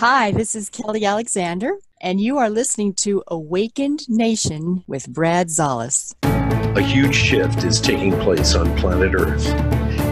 [0.00, 6.14] Hi, this is Kelly Alexander, and you are listening to Awakened Nation with Brad Szollose.
[6.22, 9.44] A huge shift is taking place on planet Earth.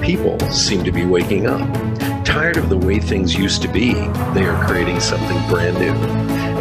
[0.03, 1.67] People seem to be waking up.
[2.23, 3.95] Tired of the way things used to be,
[4.35, 5.95] they are creating something brand new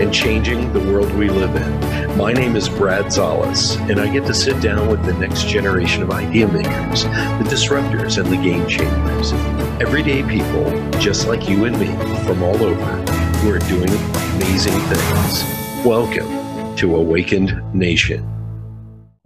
[0.02, 1.87] and changing the world we live in.
[2.18, 6.02] My name is Brad Szollose, and I get to sit down with the next generation
[6.02, 9.34] of idea makers, the disruptors, and the game changers.
[9.80, 11.86] Everyday people, just like you and me,
[12.26, 12.96] from all over,
[13.38, 13.90] who are doing
[14.34, 15.86] amazing things.
[15.86, 18.37] Welcome to Awakened Nation.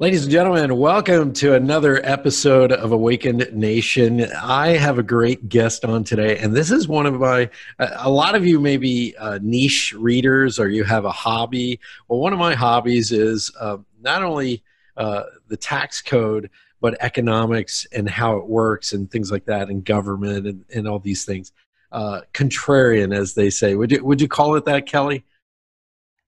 [0.02, 4.26] Ladies and gentlemen, welcome to another episode of Awakened Nation.
[4.34, 8.34] I have a great guest on today, and this is one of my, a lot
[8.34, 11.80] of you may be uh, niche readers or you have a hobby.
[12.08, 14.64] Well, one of my hobbies is uh, not only
[14.98, 19.86] uh, the tax code, but economics and how it works and things like that, and
[19.86, 21.52] government and, and all these things.
[21.92, 23.76] Uh, contrarian, as they say.
[23.76, 25.26] Would you, would you call it that, Kelly?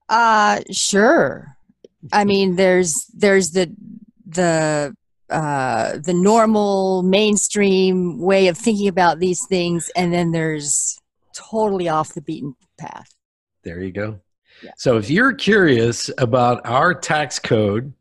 [0.08, 1.53] Uh, sure.
[2.12, 3.74] I mean, there's there's the
[4.26, 4.94] the
[5.30, 10.98] uh, the normal mainstream way of thinking about these things, and then there's
[11.34, 13.14] totally off the beaten path.
[13.62, 14.20] There you go.
[14.62, 14.72] Yeah.
[14.76, 17.92] So if you're curious about our tax code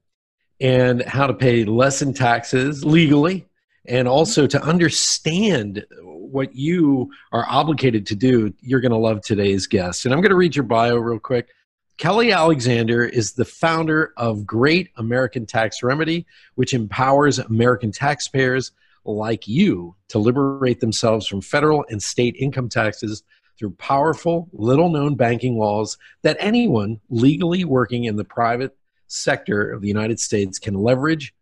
[0.59, 3.47] and how to pay less in taxes legally,
[3.85, 9.67] and also to understand what you are obligated to do, you're going to love today's
[9.67, 10.05] guest.
[10.05, 11.49] And I'm going to read your bio real quick.
[11.97, 18.71] Kelly Alexander is the founder of Great American Tax Remedy, which empowers American taxpayers
[19.05, 23.23] like you to liberate themselves from federal and state income taxes
[23.57, 28.75] through powerful, little known banking laws that anyone legally working in the private
[29.07, 31.33] sector of the United States can leverage.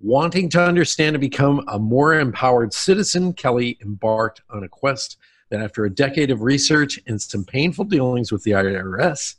[0.00, 5.18] Wanting to understand and become a more empowered citizen, Kelly embarked on a quest
[5.50, 9.34] that, after a decade of research and some painful dealings with the IRS,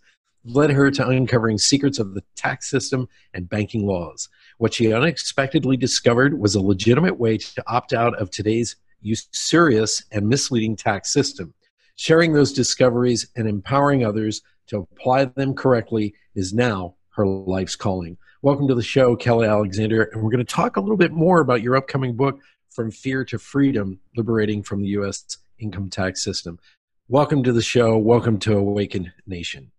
[0.45, 4.29] led her to uncovering secrets of the tax system and banking laws.
[4.57, 10.27] What she unexpectedly discovered was a legitimate way to opt out of today's usurious and
[10.27, 11.53] misleading tax system.
[11.95, 18.17] Sharing those discoveries and empowering others to apply them correctly is now her life's calling.
[18.41, 21.41] Welcome to the show, Kelly Alexander, and we're going to talk a little bit more
[21.41, 25.37] about your upcoming book, From Fear to Freedom Liberating from the U.S.
[25.58, 26.58] Income Tax System.
[27.09, 27.97] Welcome to the show.
[27.97, 29.71] Welcome to Awakened Nation.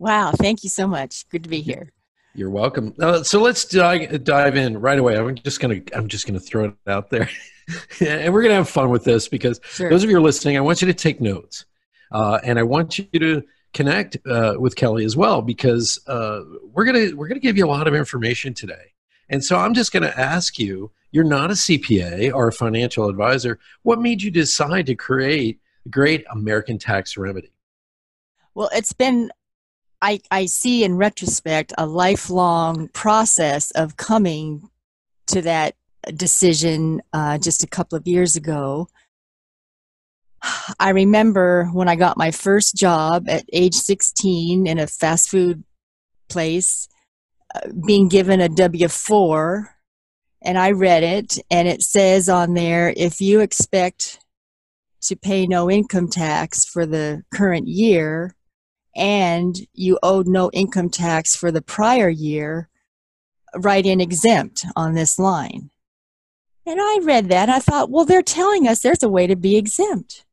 [0.00, 1.28] Wow, thank you so much.
[1.28, 1.92] Good to be here.
[2.34, 2.94] You're welcome.
[2.98, 5.14] Uh, so let's dive, dive in right away.
[5.18, 7.28] I'm just gonna I'm just gonna throw it out there,
[8.00, 9.90] and we're gonna have fun with this because sure.
[9.90, 11.66] those of you are listening, I want you to take notes,
[12.12, 13.42] uh, and I want you to
[13.74, 16.40] connect uh, with Kelly as well because uh,
[16.72, 18.94] we're gonna we're gonna give you a lot of information today.
[19.28, 20.90] And so I'm just gonna ask you.
[21.12, 23.58] You're not a CPA or a financial advisor.
[23.82, 25.58] What made you decide to create
[25.90, 27.50] great American tax remedy?
[28.54, 29.32] Well, it's been
[30.02, 34.70] I, I see in retrospect a lifelong process of coming
[35.28, 35.74] to that
[36.14, 38.88] decision uh, just a couple of years ago.
[40.80, 45.64] I remember when I got my first job at age 16 in a fast food
[46.28, 46.88] place,
[47.54, 49.76] uh, being given a W 4,
[50.42, 54.20] and I read it, and it says on there if you expect
[55.02, 58.34] to pay no income tax for the current year,
[58.94, 62.68] and you owed no income tax for the prior year,
[63.54, 65.70] write in exempt on this line.
[66.66, 69.36] And I read that and I thought, well, they're telling us there's a way to
[69.36, 70.24] be exempt.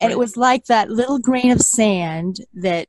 [0.00, 0.12] And right.
[0.12, 2.88] it was like that little grain of sand that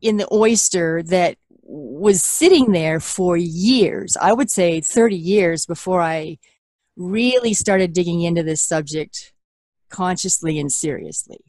[0.00, 4.16] in the oyster that was sitting there for years.
[4.20, 6.38] I would say 30 years before I
[6.96, 9.32] really started digging into this subject
[9.88, 11.40] consciously and seriously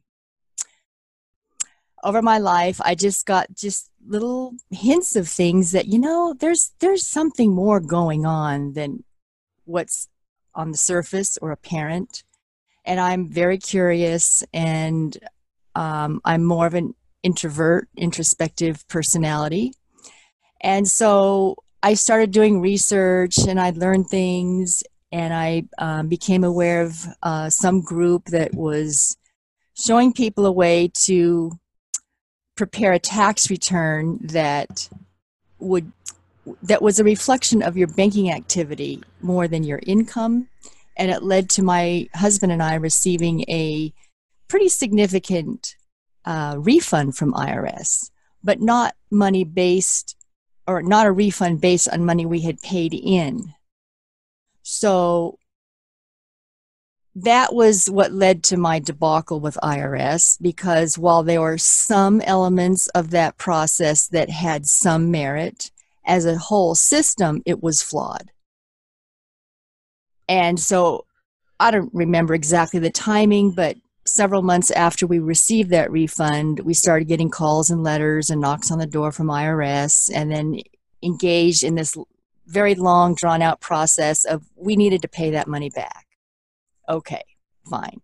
[2.04, 6.72] over my life i just got just little hints of things that you know there's
[6.80, 9.04] there's something more going on than
[9.66, 10.08] what's
[10.54, 12.24] on the surface or apparent.
[12.86, 15.18] And i'm very curious and
[15.76, 16.94] um, i'm more of an
[17.24, 19.74] introvert introspective personality.
[20.62, 26.82] And so i started doing research and i learned things and i um, became aware
[26.82, 29.18] of uh, some group that was
[29.78, 31.52] showing people a way to
[32.62, 34.88] prepare a tax return that
[35.58, 35.92] would
[36.62, 40.48] that was a reflection of your banking activity more than your income
[40.96, 43.92] and it led to my husband and I receiving a
[44.48, 45.76] pretty significant
[46.26, 48.12] uh, refund from IRS,
[48.44, 50.16] but not money based
[50.68, 53.56] or not a refund based on money we had paid in.
[54.62, 55.40] So
[57.16, 62.88] that was what led to my debacle with IRS because while there were some elements
[62.90, 65.72] of that process that had some merit,
[66.06, 68.32] as a whole system, it was flawed.
[70.28, 71.06] And so
[71.60, 73.76] I don't remember exactly the timing, but
[74.06, 78.72] several months after we received that refund, we started getting calls and letters and knocks
[78.72, 80.62] on the door from IRS and then
[81.04, 81.96] engaged in this
[82.48, 86.06] very long, drawn out process of we needed to pay that money back
[86.92, 87.24] okay,
[87.70, 88.02] fine.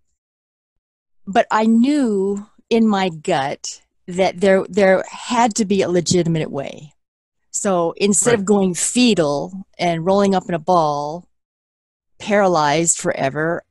[1.26, 6.94] But I knew in my gut that there there had to be a legitimate way.
[7.52, 8.40] So instead right.
[8.40, 11.28] of going fetal and rolling up in a ball,
[12.20, 13.64] paralyzed forever,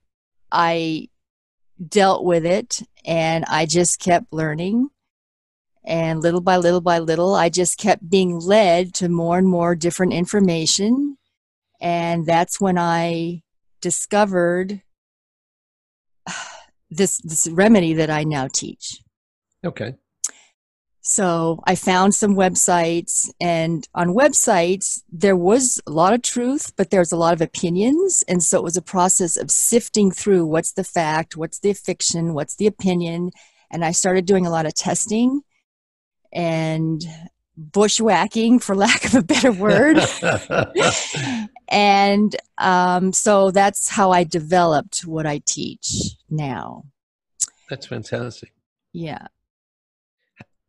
[0.50, 1.08] I
[1.88, 4.88] dealt with it and I just kept learning.
[5.84, 9.76] And little by little by little, I just kept being led to more and more
[9.76, 11.16] different information.
[11.80, 13.42] And that's when I
[13.80, 14.82] discovered
[16.90, 19.00] this this remedy that I now teach.
[19.64, 19.94] Okay.
[21.08, 26.90] So I found some websites, and on websites there was a lot of truth, but
[26.90, 30.46] there was a lot of opinions, and so it was a process of sifting through
[30.46, 33.30] what's the fact, what's the fiction, what's the opinion,
[33.70, 35.42] and I started doing a lot of testing
[36.32, 37.04] and
[37.56, 39.98] bushwhacking, for lack of a better word.
[41.68, 45.94] and um, so that's how I developed what I teach
[46.30, 46.84] now.
[47.68, 48.52] That's fantastic.
[48.92, 49.26] Yeah.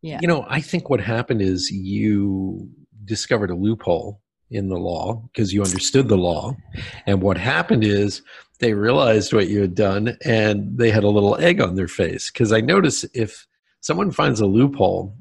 [0.02, 0.18] Yeah.
[0.22, 2.68] You know, I think what happened is you
[3.04, 4.20] discovered a loophole
[4.50, 6.56] in the law because you understood the law.
[7.06, 8.22] And what happened is
[8.60, 12.30] they realized what you had done and they had a little egg on their face.
[12.30, 13.46] Because I notice if
[13.80, 15.16] someone finds a loophole,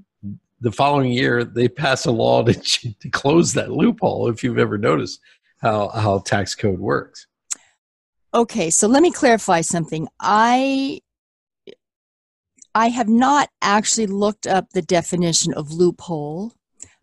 [0.60, 4.78] the following year they pass a law to, to close that loophole if you've ever
[4.78, 5.22] noticed
[5.62, 7.28] how how tax code works.
[8.34, 10.08] Okay, so let me clarify something.
[10.20, 11.02] I
[12.76, 16.54] I have not actually looked up the definition of loophole,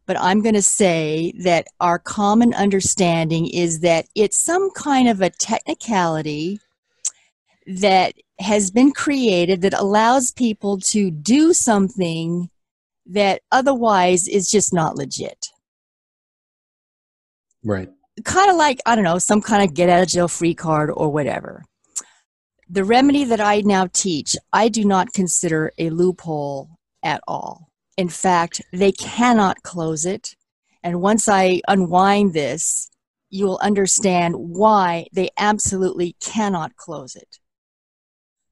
[0.06, 5.20] but I'm going to say that our common understanding is that it's some kind of
[5.20, 6.60] a technicality
[7.66, 12.50] that has been created that allows people to do something
[13.06, 15.46] that otherwise is just not legit.
[17.62, 17.88] Right
[18.22, 20.90] kind of like, I don't know, some kind of get out of jail free card
[20.90, 21.64] or whatever.
[22.68, 26.70] The remedy that I now teach, I do not consider a loophole
[27.02, 27.70] at all.
[27.96, 30.36] In fact, they cannot close it.
[30.82, 32.90] And once I unwind this,
[33.30, 37.38] you will understand why they absolutely cannot close it.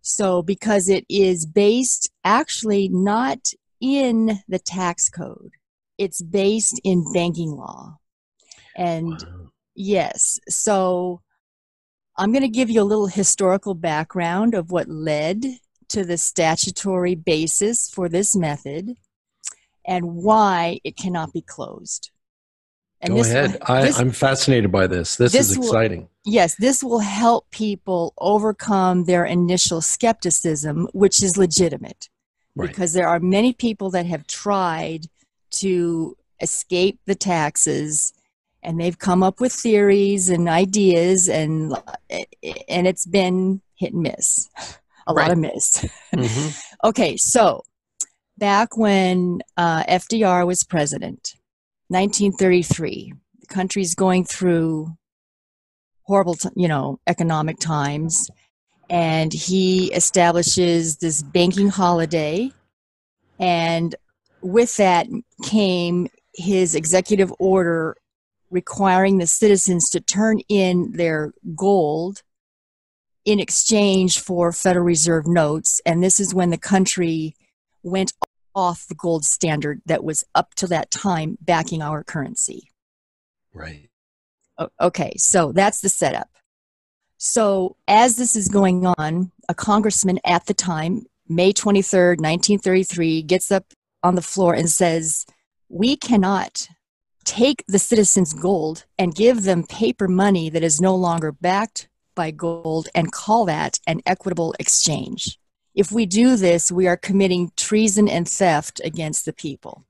[0.01, 3.39] So, because it is based actually not
[3.83, 5.53] in the tax code,
[5.99, 7.99] it's based in banking law.
[8.75, 9.51] And wow.
[9.75, 10.39] Yes.
[10.49, 11.21] So
[12.17, 15.45] I'm going to give you a little historical background of what led
[15.89, 18.97] to the statutory basis for this method
[19.87, 22.11] and why it cannot be closed.
[23.01, 23.59] And Go ahead.
[23.69, 25.17] Will, this, I, am fascinated by this.
[25.17, 26.03] This, this is exciting.
[26.03, 32.09] Will, yes, this will help people overcome their initial skepticism, which is legitimate.
[32.55, 32.69] Right.
[32.69, 35.07] Because there are many people that have tried
[35.53, 38.13] to escape the taxes
[38.63, 41.73] and they've come up with theories and ideas and
[42.69, 44.49] and it's been hit and miss
[45.07, 45.23] a right.
[45.23, 45.85] lot of miss
[46.15, 46.87] mm-hmm.
[46.89, 47.63] okay so
[48.39, 51.35] back when uh, fdr was president
[51.89, 54.89] 1933 the country's going through
[56.03, 58.29] horrible you know economic times
[58.93, 62.53] and he establishes this banking holiday
[63.41, 63.95] and
[64.43, 65.07] with that
[65.43, 67.97] came his executive order
[68.51, 72.23] requiring the citizens to turn in their gold
[73.25, 75.81] in exchange for Federal Reserve notes.
[75.87, 77.35] And this is when the country
[77.83, 78.13] went
[78.55, 82.69] off the gold standard that was up to that time backing our currency.
[83.55, 83.89] Right.
[84.81, 86.29] Okay, so that's the setup.
[87.25, 93.53] So, as this is going on, a congressman at the time, May 23rd, 1933, gets
[93.53, 93.65] up
[94.03, 95.25] on the floor and says,
[95.69, 96.67] We cannot
[97.25, 102.33] take the citizens' gold and give them paper money that is no longer backed by
[102.33, 105.39] gold and call that an equitable exchange.
[105.77, 109.85] If we do this, we are committing treason and theft against the people.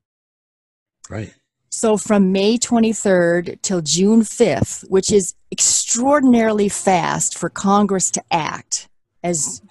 [1.09, 1.33] Right.
[1.71, 8.89] So from May 23rd till June 5th, which is extraordinarily fast for Congress to act,
[9.23, 9.63] as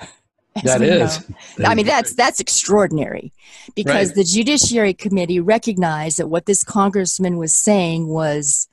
[0.64, 1.26] that is.
[1.66, 3.34] I mean, that's that's extraordinary,
[3.76, 4.16] because right.
[4.16, 8.70] the Judiciary Committee recognized that what this congressman was saying was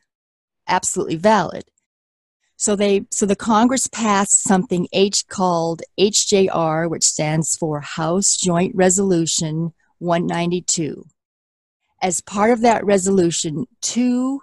[0.69, 1.65] absolutely valid.
[2.57, 8.75] So they so the Congress passed something H called HJR, which stands for House Joint
[8.75, 11.07] Resolution 192.
[12.03, 14.41] As part of that resolution, two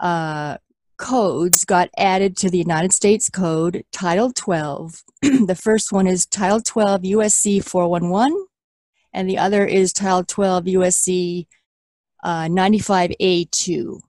[0.00, 0.56] uh,
[0.98, 5.02] codes got added to the United States Code, Title 12.
[5.22, 8.46] the first one is Title 12 USC 411,
[9.12, 11.46] and the other is Title 12 USC
[12.22, 14.00] uh, 95A2.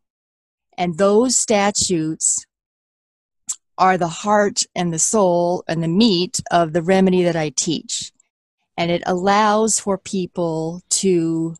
[0.77, 2.46] And those statutes
[3.77, 8.12] are the heart and the soul and the meat of the remedy that I teach.
[8.77, 11.55] And it allows for people to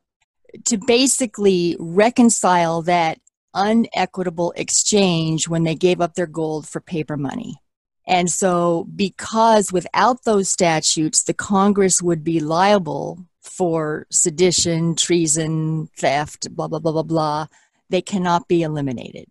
[0.66, 3.20] to basically reconcile that
[3.54, 7.62] unequitable exchange when they gave up their gold for paper money.
[8.08, 16.48] And so, because without those statutes, the Congress would be liable for sedition, treason, theft,
[16.56, 17.48] blah, blah, blah, blah, blah,
[17.90, 19.28] they cannot be eliminated.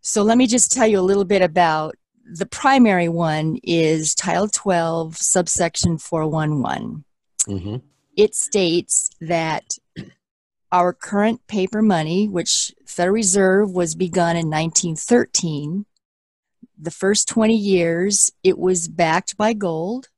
[0.00, 4.48] So, let me just tell you a little bit about the primary one is Title
[4.48, 7.04] 12, subsection 411.
[7.46, 7.76] Mm-hmm.
[8.16, 9.76] It states that
[10.74, 15.86] our current paper money, which Federal Reserve was begun in 1913,
[16.76, 20.08] the first 20 years it was backed by gold.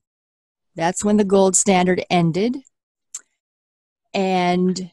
[0.74, 2.56] That's when the gold standard ended.
[4.14, 4.90] And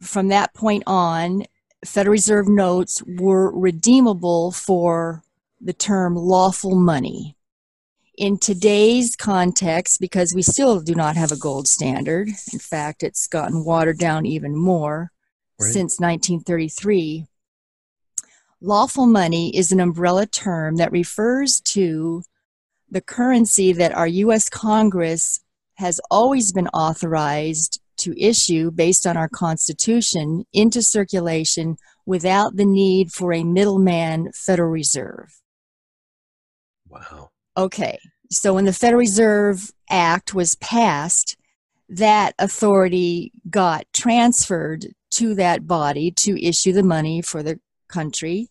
[0.00, 1.44] from that point on,
[1.84, 5.22] Federal Reserve notes were redeemable for
[5.60, 7.36] the term lawful money.
[8.16, 13.26] In today's context, because we still do not have a gold standard, in fact, it's
[13.26, 15.10] gotten watered down even more
[15.60, 15.72] right.
[15.72, 17.26] since 1933.
[18.60, 22.22] Lawful money is an umbrella term that refers to
[22.88, 24.48] the currency that our U.S.
[24.48, 25.40] Congress
[25.74, 33.10] has always been authorized to issue based on our Constitution into circulation without the need
[33.10, 35.40] for a middleman Federal Reserve.
[36.88, 37.30] Wow.
[37.56, 37.98] Okay.
[38.30, 41.36] So when the Federal Reserve Act was passed,
[41.88, 48.48] that authority got transferred to that body to issue the money for the country,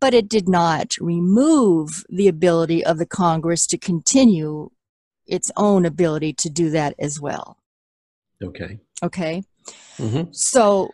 [0.00, 4.70] but it did not remove the ability of the Congress to continue
[5.26, 7.56] its own ability to do that as well.
[8.42, 8.78] Okay.
[9.02, 9.42] Okay.
[9.98, 10.30] Mm-hmm.
[10.32, 10.90] So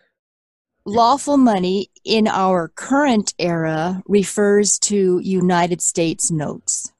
[0.85, 6.91] lawful money in our current era refers to United States notes.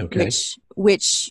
[0.00, 0.24] Okay.
[0.24, 1.30] Which, which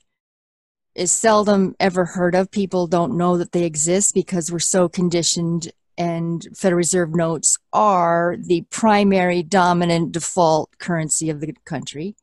[0.96, 2.52] is seldom ever heard of.
[2.52, 8.36] People don't know that they exist because we're so conditioned, and Federal Reserve notes are
[8.40, 12.16] the primary dominant default currency of the country.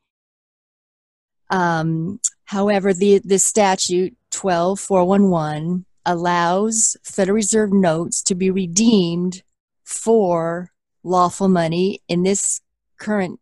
[1.51, 9.43] Um, however, the, the statute 12411 allows Federal Reserve notes to be redeemed
[9.85, 10.71] for
[11.03, 12.61] lawful money in this
[12.99, 13.39] current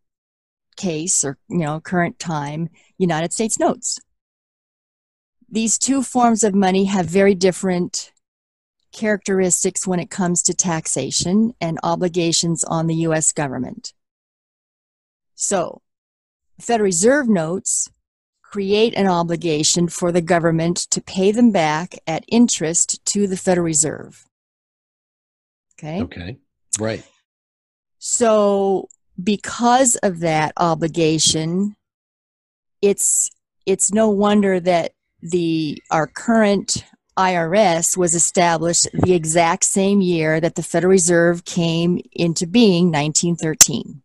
[0.77, 3.99] case or you know current time United States notes.
[5.49, 8.13] These two forms of money have very different
[8.93, 13.93] characteristics when it comes to taxation and obligations on the US government.
[15.35, 15.83] So,
[16.61, 17.91] Federal Reserve notes
[18.43, 23.65] create an obligation for the government to pay them back at interest to the Federal
[23.65, 24.25] Reserve.
[25.77, 26.03] Okay?
[26.03, 26.39] Okay.
[26.79, 27.05] Right.
[27.99, 28.89] So
[29.23, 31.75] because of that obligation,
[32.85, 33.31] it's
[33.67, 36.85] it's no wonder that the our current
[37.17, 44.03] IRS was established the exact same year that the Federal Reserve came into being, 1913.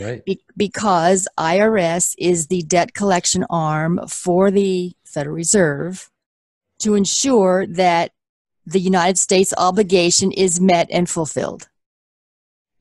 [0.00, 0.24] Right.
[0.24, 6.10] Be- because IRS is the debt collection arm for the Federal Reserve
[6.78, 8.12] to ensure that
[8.64, 11.68] the United States obligation is met and fulfilled.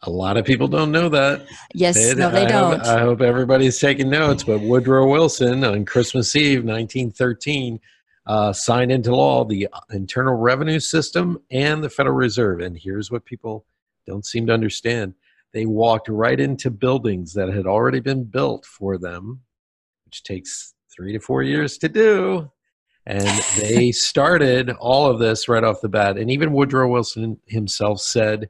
[0.04, 1.46] A lot of people don't know that.
[1.74, 2.80] Yes, it, no, they I don't.
[2.80, 4.44] Hope, I hope everybody's taking notes.
[4.44, 7.80] But Woodrow Wilson on Christmas Eve, 1913,
[8.26, 12.62] uh, signed into law the Internal Revenue System and the Federal Reserve.
[12.62, 13.66] And here's what people
[14.08, 15.14] don't seem to understand
[15.54, 19.42] they walked right into buildings that had already been built for them,
[20.06, 22.50] which takes three to four years to do.
[23.06, 26.18] And they started all of this right off the bat.
[26.18, 28.50] And even Woodrow Wilson himself said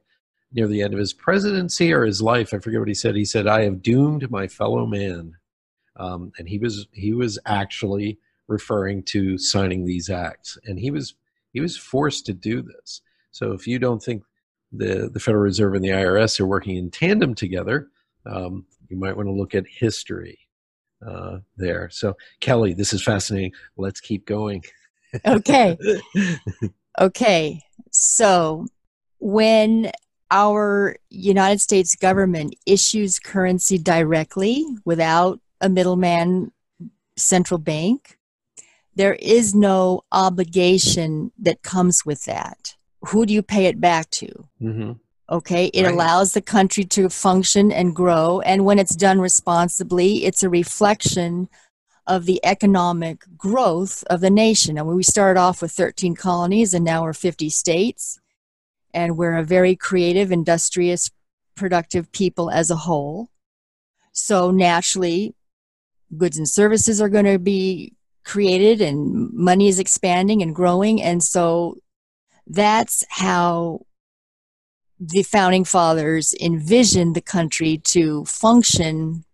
[0.52, 3.16] near the end of his presidency or his life, I forget what he said.
[3.16, 5.36] He said, "I have doomed my fellow man,"
[5.96, 8.18] um, and he was he was actually
[8.48, 11.14] referring to signing these acts, and he was
[11.52, 13.00] he was forced to do this.
[13.30, 14.22] So if you don't think
[14.72, 17.88] the, the Federal Reserve and the IRS are working in tandem together,
[18.26, 20.38] um, you might want to look at history
[21.06, 21.88] uh, there.
[21.90, 23.52] So, Kelly, this is fascinating.
[23.76, 24.64] Let's keep going.
[25.26, 25.76] okay.
[27.00, 27.60] okay.
[27.90, 28.66] So,
[29.18, 29.90] when
[30.32, 36.50] our United States government issues currency directly without a middleman
[37.16, 38.18] central bank,
[38.96, 42.74] there is no obligation that comes with that.
[43.08, 44.48] Who do you pay it back to?
[44.60, 44.92] Mm-hmm.
[45.30, 45.94] Okay, it Right.
[45.94, 51.48] allows the country to function and grow, and when it's done responsibly, it's a reflection
[52.06, 54.76] of the economic growth of the nation.
[54.76, 58.18] And we started off with 13 colonies, and now we're 50 states,
[58.94, 61.10] and we're a very creative, industrious,
[61.54, 63.30] productive people as a whole.
[64.12, 65.34] So naturally,
[66.16, 67.94] goods and services are going to be
[68.24, 71.78] created, and money is expanding and growing, and so
[72.46, 73.86] that's how
[75.00, 79.24] the founding fathers envisioned the country to function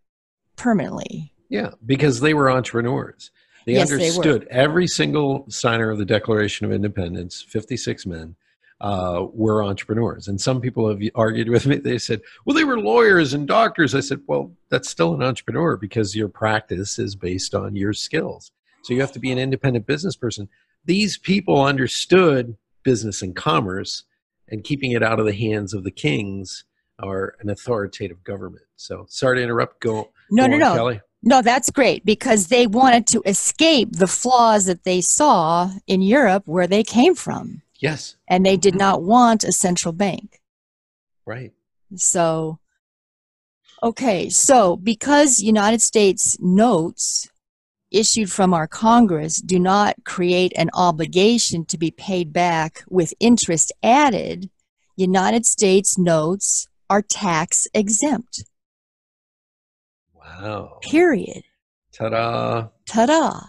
[0.56, 1.32] permanently.
[1.50, 3.30] Yeah, because they were entrepreneurs.
[3.66, 8.34] They Yes, they understood every single signer of the Declaration of Independence, 56 men,
[8.80, 10.28] uh, were entrepreneurs.
[10.28, 11.76] And some people have argued with me.
[11.76, 13.94] They said, well, they were lawyers and doctors.
[13.94, 18.52] I said, well, that's still an entrepreneur because your practice is based on your skills.
[18.84, 20.48] So you have to be an independent business person.
[20.84, 24.04] These people understood business and commerce
[24.48, 26.64] and keeping it out of the hands of the kings
[27.02, 28.64] or an authoritative government.
[28.76, 29.80] So sorry to interrupt.
[29.80, 30.74] Go, No, go no, on, no.
[30.74, 31.00] Kelly.
[31.22, 36.44] No, that's great because they wanted to escape the flaws that they saw in Europe
[36.46, 37.62] where they came from.
[37.78, 40.40] Yes, And they did not want a central bank.
[41.24, 41.52] right.
[41.94, 42.58] So,
[43.82, 47.30] okay, so because United States notes
[47.90, 53.72] issued from our Congress do not create an obligation to be paid back with interest
[53.82, 54.50] added,
[54.96, 58.44] United States notes are tax exempt.
[60.14, 60.78] Wow.
[60.82, 61.44] Period.
[61.92, 62.68] Ta-da.
[62.86, 63.40] Ta-da.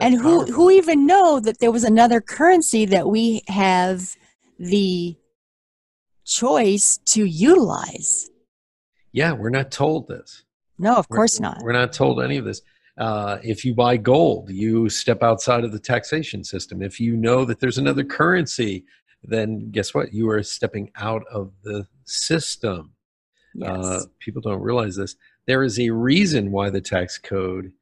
[0.00, 4.16] And who who even know that there was another currency that we have
[4.58, 5.16] the
[6.24, 8.28] choice to utilize?
[9.12, 10.42] Yeah, we're not told this.
[10.78, 11.58] No, of We're- course not.
[11.62, 12.62] We're not told any of this.
[12.98, 16.82] Uh, if you buy gold, you step outside of the taxation system.
[16.82, 18.84] If you know that there's another currency,
[19.22, 20.12] then guess what?
[20.12, 22.92] You are stepping out of the system.
[23.54, 23.70] Yes.
[23.70, 25.16] Uh, people don't realize this.
[25.46, 27.72] There is a reason why the tax code,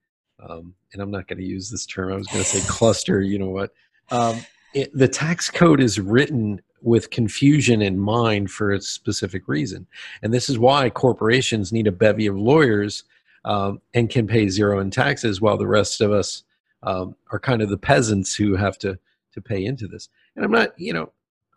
[0.46, 2.12] um, and I'm not going to use this term.
[2.12, 3.20] I was going to say cluster.
[3.20, 3.72] You know what?
[4.10, 9.86] Um, it, the tax code is written with confusion in mind for a specific reason,
[10.22, 13.04] and this is why corporations need a bevy of lawyers
[13.44, 16.44] um, and can pay zero in taxes, while the rest of us
[16.82, 18.98] um, are kind of the peasants who have to
[19.32, 20.08] to pay into this.
[20.36, 21.10] And I'm not, you know,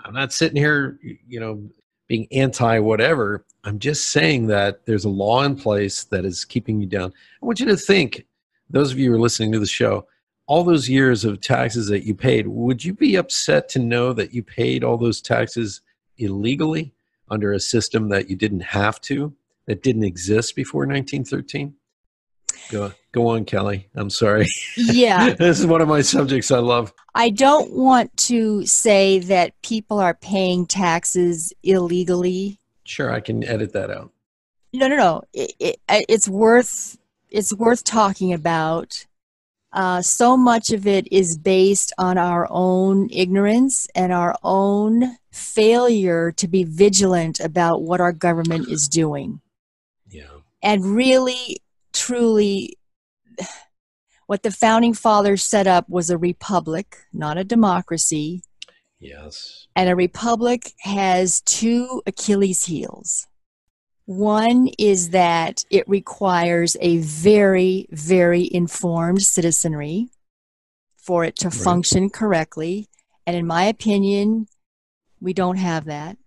[0.03, 1.61] I'm not sitting here, you know,
[2.07, 3.45] being anti whatever.
[3.63, 7.11] I'm just saying that there's a law in place that is keeping you down.
[7.41, 8.25] I want you to think,
[8.69, 10.07] those of you who are listening to the show,
[10.47, 14.33] all those years of taxes that you paid, would you be upset to know that
[14.33, 15.81] you paid all those taxes
[16.17, 16.93] illegally
[17.29, 19.33] under a system that you didn't have to,
[19.65, 21.73] that didn't exist before 1913?
[22.71, 23.89] Go, go on, Kelly.
[23.95, 24.47] I'm sorry.
[24.75, 26.93] yeah, this is one of my subjects I love.
[27.13, 32.59] I don't want to say that people are paying taxes illegally.
[32.83, 34.11] Sure, I can edit that out.
[34.73, 35.23] No, no, no.
[35.33, 36.97] It, it, it's worth
[37.29, 39.05] it's worth talking about.
[39.73, 46.31] Uh, so much of it is based on our own ignorance and our own failure
[46.31, 49.41] to be vigilant about what our government is doing.
[50.09, 50.23] Yeah.
[50.63, 51.57] and really
[51.91, 52.77] truly
[54.27, 58.43] what the founding fathers set up was a republic not a democracy
[58.99, 59.67] Yes.
[59.75, 63.27] and a republic has two achilles heels
[64.05, 70.09] one is that it requires a very very informed citizenry
[70.97, 71.57] for it to Right.
[71.57, 72.87] function correctly
[73.25, 74.47] and in my opinion
[75.21, 76.17] we don't have that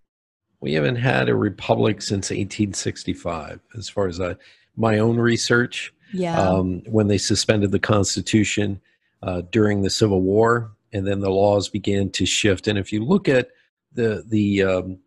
[0.61, 4.35] We haven't had a republic since 1865, as far as I,
[4.77, 5.95] my own research.
[6.13, 8.81] yeah Um, when they suspended the Constitution
[9.23, 12.67] uh, during the Civil War, and then the laws began to shift.
[12.67, 13.51] And if you look at
[13.93, 14.99] the the um,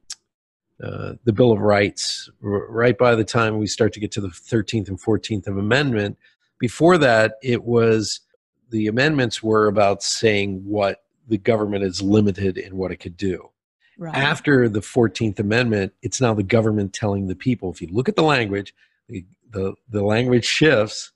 [0.84, 4.22] uh, the Bill of Rights, r- right by the time we start to get to
[4.22, 6.18] the 13th and 14th of Amendment,
[6.60, 8.22] before that, it was
[8.70, 13.50] the amendments were about saying what the government is limited in what it could do.
[13.98, 14.16] Right.
[14.16, 18.16] After the 14th amendment it's now the government telling the people if you look at
[18.16, 18.74] the language
[19.08, 21.12] the, the, the language shifts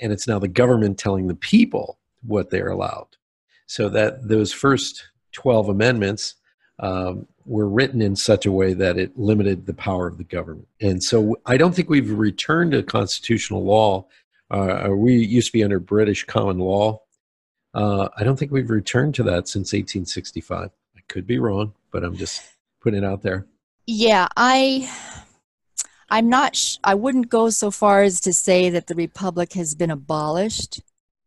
[0.00, 3.08] and it's now the government telling the people what they're allowed.
[3.66, 6.34] So that those first 12 amendments
[6.78, 10.68] um, were written in such a way that it limited the power of the government
[10.80, 14.04] and so i don't think we've returned to constitutional law
[14.50, 17.00] uh, we used to be under british common law
[17.74, 22.04] uh, i don't think we've returned to that since 1865 I could be wrong, but
[22.04, 22.42] I'm just
[22.80, 23.46] putting it out there.
[23.86, 24.90] Yeah, I
[26.08, 29.74] I'm not sh- I wouldn't go so far as to say that the republic has
[29.74, 30.80] been abolished.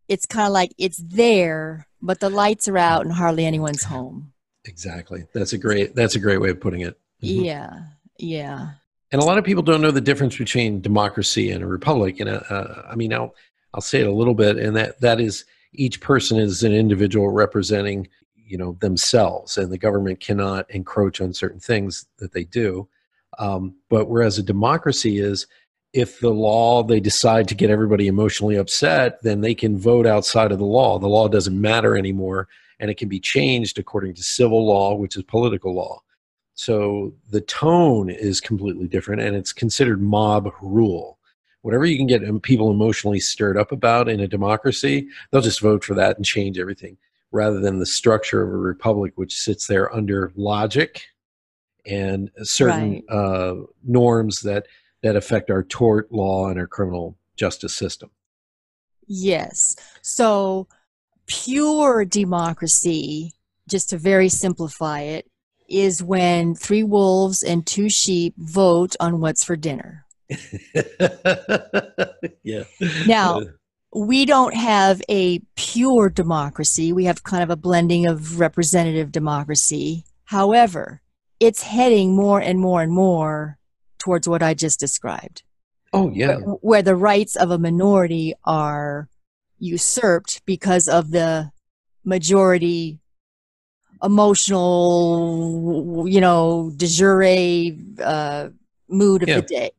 [0.08, 4.34] It's kind of like it's there, but the lights are out and hardly anyone's home.
[4.70, 5.26] Exactly.
[5.34, 6.98] That's a great that's a great way of putting it.
[7.24, 7.44] Mm-hmm.
[7.44, 7.80] Yeah.
[8.20, 8.70] Yeah.
[9.12, 12.20] And a lot of people don't know the difference between democracy and a republic.
[12.20, 13.34] And uh, uh, I mean, I'll
[13.74, 17.30] I'll say it a little bit, and that that is each person is an individual
[17.30, 22.88] representing you know themselves, and the government cannot encroach on certain things that they do.
[23.40, 25.48] Um, but whereas a democracy is,
[25.94, 30.52] if the law they decide to get everybody emotionally upset, then they can vote outside
[30.52, 31.00] of the law.
[31.00, 32.48] The law doesn't matter anymore,
[32.80, 36.02] and it can be changed according to civil law, which is political law.
[36.56, 41.18] So the tone is completely different, and it's considered mob rule.
[41.62, 45.84] Whatever you can get people emotionally stirred up about in a democracy, they'll just vote
[45.84, 46.98] for that and change everything,
[47.32, 51.04] rather than the structure of a republic, which sits there under logic
[51.86, 53.18] and certain right.
[53.18, 54.68] uh, norms that
[55.02, 58.10] that affect our tort law and our criminal justice system.
[59.08, 59.78] Yes.
[60.02, 60.68] So
[61.30, 63.34] pure democracy,
[63.70, 65.30] just to very simplify it,
[65.70, 70.06] is when three wolves and two sheep vote on what's for dinner.
[72.44, 72.64] yeah.
[73.08, 73.42] Now,
[73.94, 76.92] we don't have a pure democracy.
[76.92, 80.06] We have kind of a blending of representative democracy.
[80.26, 81.02] However,
[81.40, 83.58] it's heading more and more and more
[84.00, 85.44] towards what I just described.
[85.94, 86.38] Oh, yeah.
[86.38, 89.08] Where, where the rights of a minority are
[89.60, 91.52] usurped because of the
[92.04, 93.00] majority
[94.04, 97.24] emotional, you know, de jure
[98.04, 98.50] uh,
[98.88, 99.36] mood of yeah.
[99.36, 99.72] the day.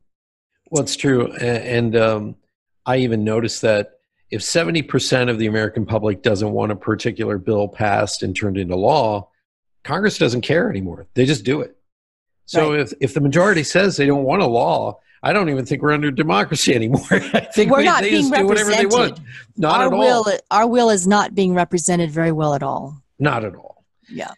[0.69, 1.31] Well, it's true.
[1.33, 2.35] And um,
[2.85, 3.93] I even noticed that
[4.29, 8.75] if 70% of the American public doesn't want a particular bill passed and turned into
[8.75, 9.29] law,
[9.83, 11.07] Congress doesn't care anymore.
[11.13, 11.75] They just do it.
[12.45, 12.79] So right.
[12.79, 15.93] if, if the majority says they don't want a law, I don't even think we're
[15.93, 17.05] under democracy anymore.
[17.11, 19.19] I think we're we, not they being just do whatever they want.
[19.55, 20.37] Not our at will, all.
[20.49, 23.01] Our will is not being represented very well at all.
[23.19, 23.85] Not at all.
[24.09, 24.31] Yeah.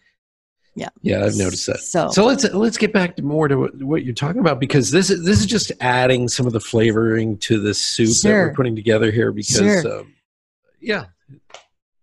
[0.74, 0.88] Yeah.
[1.02, 1.78] Yeah, I've noticed that.
[1.78, 4.90] So, so let's let's get back to more to what, what, you're talking about because
[4.90, 8.32] this is this is just adding some of the flavoring to the soup sure.
[8.32, 9.30] that we're putting together here.
[9.30, 10.00] Because sure.
[10.00, 10.14] um,
[10.80, 11.06] yeah,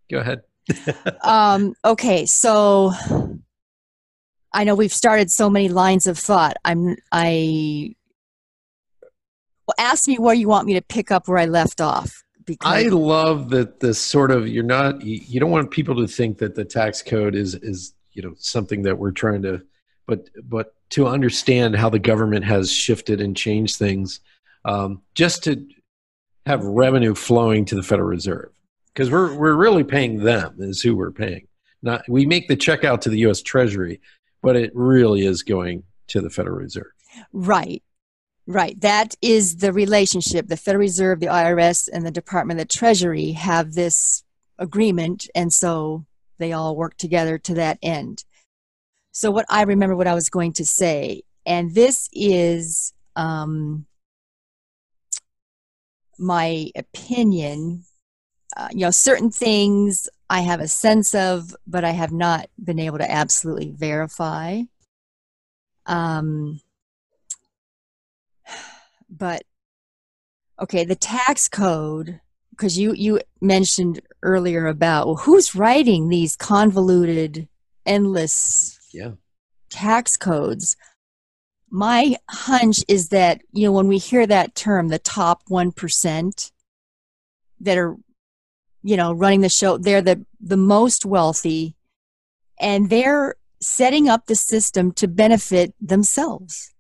[0.10, 0.44] go ahead.
[1.24, 2.94] um, okay, so
[4.54, 6.56] I know we've started so many lines of thought.
[6.64, 7.96] I'm I
[9.78, 12.24] ask me where you want me to pick up where I left off.
[12.46, 16.40] Because I love that this sort of you're not you don't want people to think
[16.40, 19.62] that the tax code is is you know something that we're trying to
[20.08, 24.20] but but to understand how the government has shifted and changed things
[24.66, 25.66] um, just to
[26.46, 28.52] have revenue flowing to the Federal Reserve
[28.94, 31.48] because we're we're really paying them is who we're paying.
[31.82, 33.42] Not we make the check out to the U.S.
[33.42, 34.02] Treasury,
[34.42, 36.92] but it really is going to the Federal Reserve.
[37.32, 37.84] Right.
[38.48, 38.80] Right.
[38.82, 40.48] That is the relationship.
[40.48, 44.24] The Federal Reserve, the IRS, and the Department of the Treasury have this
[44.58, 46.06] agreement, and so
[46.38, 48.26] they all work together to that end.
[49.12, 53.86] So, what I remember what I was going to say, and this is um,
[56.18, 57.84] my opinion.
[58.58, 62.80] Uh, you know, certain things I have a sense of, but I have not been
[62.80, 64.64] able to absolutely verify.
[65.86, 66.60] Um,
[69.12, 69.44] but
[70.60, 72.22] okay, the tax code,
[72.52, 77.48] because you you mentioned earlier about well, who's writing these convoluted,
[77.86, 79.12] endless yeah.
[79.70, 80.78] tax codes.
[81.70, 86.52] My hunch is that you know when we hear that term, the top one percent
[87.60, 87.98] that are
[88.82, 91.76] you know running the show, they're the the most wealthy,
[92.60, 96.71] and they're setting up the system to benefit themselves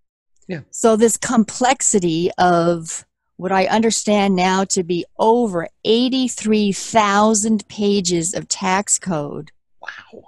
[0.51, 0.59] yeah.
[0.69, 3.05] So, this complexity of
[3.37, 9.51] what I understand now to be over 83,000 pages of tax code.
[9.81, 10.25] Wow.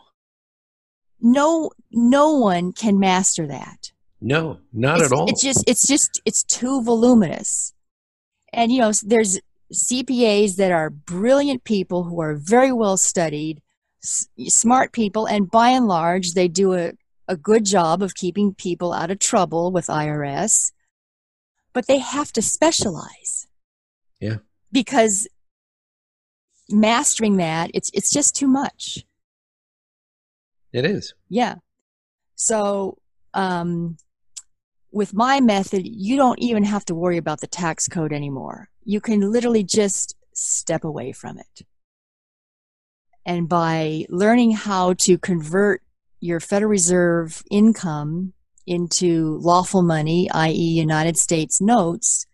[1.19, 3.91] No, no one can master that.
[4.21, 5.29] No, not it's, at all.
[5.29, 7.73] It's just, it's just, it's too voluminous.
[8.53, 9.41] And, you know, there's
[9.73, 13.61] CPAs that are brilliant people who are very well studied,
[14.01, 16.93] s- smart people, and by and large, they do a
[17.27, 20.71] a good job of keeping people out of trouble with IRS,
[21.73, 23.47] but they have to specialize.
[24.19, 24.37] Yeah.
[24.71, 25.27] Because
[26.69, 29.05] mastering that, it's it's just too much.
[30.71, 31.13] It is.
[31.29, 31.55] Yeah.
[32.35, 32.97] So
[33.33, 33.97] um,
[34.91, 38.69] with my method, you don't even have to worry about the tax code anymore.
[38.83, 41.65] You can literally just step away from it.
[43.25, 45.82] And by learning how to convert
[46.23, 48.31] your Federal Reserve income
[48.65, 52.25] into lawful money, i.e., United States notes,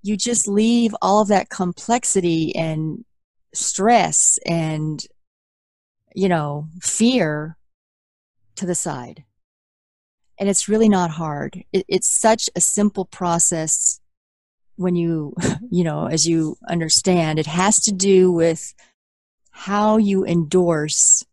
[0.00, 3.04] you just leave all of that complexity and
[3.52, 5.04] stress and,
[6.14, 7.56] you know, fear
[8.54, 9.24] to the side.
[10.38, 11.64] And it's really not hard.
[11.72, 14.00] It, it's such a simple process
[14.76, 15.34] when you,
[15.68, 18.72] you know, as you understand, it has to do with
[19.50, 21.24] how you endorse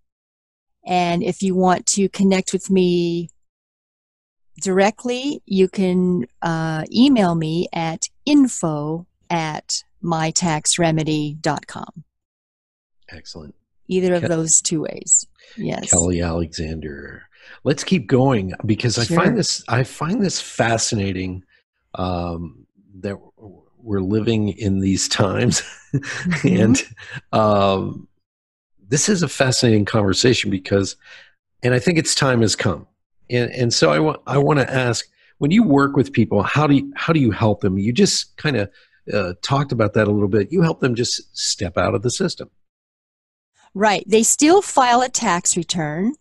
[0.87, 3.31] And if you want to connect with me
[4.61, 12.05] directly, you can uh, email me at info at mytaxremedy.com.
[13.11, 13.55] Excellent.
[13.88, 15.27] Either of those two ways.
[15.57, 15.91] Yes.
[15.91, 17.23] Kelly Alexander.
[17.64, 19.19] Let's keep going because sure.
[19.19, 21.45] I find this I find this fascinating
[21.95, 22.67] um,
[23.01, 23.17] that
[23.83, 25.62] we're living in these times
[25.93, 26.49] mm-hmm.
[26.49, 26.85] and
[27.33, 28.09] um,
[28.88, 30.97] this is a fascinating conversation because
[31.62, 32.87] and I think its time has come
[33.31, 35.05] and, and so I want I want to ask
[35.38, 37.79] when you work with people, how do you, how do you help them?
[37.79, 38.71] You just kind of
[39.12, 40.53] uh, talked about that a little bit.
[40.53, 42.51] You help them just step out of the system.
[43.75, 44.05] Right.
[44.07, 46.14] They still file a tax return,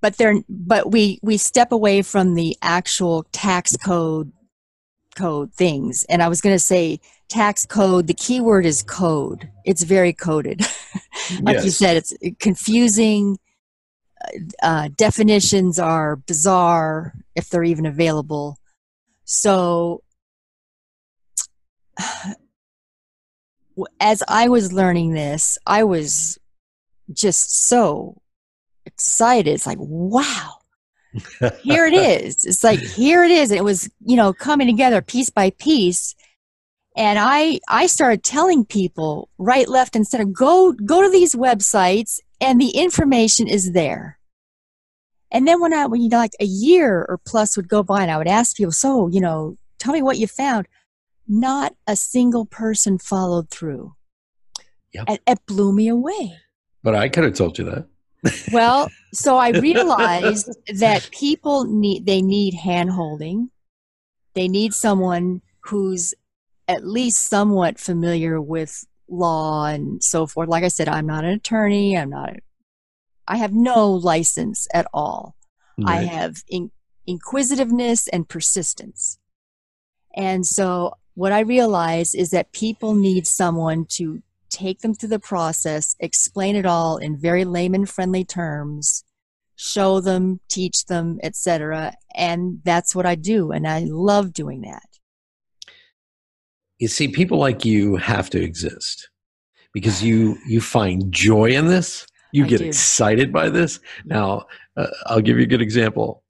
[0.00, 4.32] but they're but we we step away from the actual tax code
[5.18, 6.04] code things.
[6.08, 8.06] And I was going to say tax code.
[8.06, 9.50] The key word is code.
[9.64, 10.60] It's very coded.
[11.40, 11.64] like yes.
[11.64, 13.38] you said, it's confusing
[14.62, 18.58] uh, definitions are bizarre if they're even available.
[19.24, 20.02] So,
[24.00, 26.38] as I was learning this, I was
[27.12, 28.20] just so
[28.86, 29.52] excited.
[29.52, 30.57] It's like, wow,
[31.62, 31.94] here it
[32.24, 32.44] is.
[32.44, 33.50] It's like, here it is.
[33.50, 36.14] And it was, you know, coming together piece by piece.
[36.96, 42.18] And I, I started telling people right, left, and center, go, go to these websites
[42.40, 44.18] and the information is there.
[45.30, 48.02] And then when I, when you know, like a year or plus would go by,
[48.02, 50.66] and I would ask people, so you know, tell me what you found.
[51.26, 53.94] Not a single person followed through.
[54.94, 55.04] Yep.
[55.06, 56.32] And it blew me away.
[56.82, 57.86] But I could have told you that.
[58.52, 63.50] well, so I realized that people need they need hand holding.
[64.34, 66.14] They need someone who's
[66.66, 70.48] at least somewhat familiar with law and so forth.
[70.48, 71.96] Like I said, I'm not an attorney.
[71.96, 72.34] I'm not.
[73.26, 75.34] I have no license at all.
[75.78, 75.98] Right.
[75.98, 76.70] I have in,
[77.06, 79.18] inquisitiveness and persistence.
[80.14, 84.22] And so what I realize is that people need someone to
[84.58, 89.04] take them through the process, explain it all in very layman friendly terms,
[89.56, 91.94] show them, teach them, etc.
[92.14, 94.88] And that's what I do and I love doing that.
[96.78, 99.08] You see people like you have to exist
[99.72, 102.66] because you you find joy in this you I get do.
[102.66, 106.22] excited by this now uh, i'll give you a good example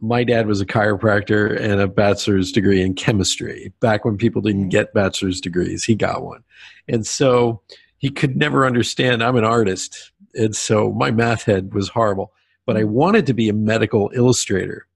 [0.00, 3.72] my dad was a chiropractor and a bachelor's degree in chemistry.
[3.80, 6.42] Back when people didn't get bachelor's degrees he got one.
[6.88, 7.62] And so
[7.98, 10.12] he could never understand i'm an artist.
[10.34, 12.32] And so my math head was horrible.
[12.66, 14.86] But i wanted to be a medical illustrator.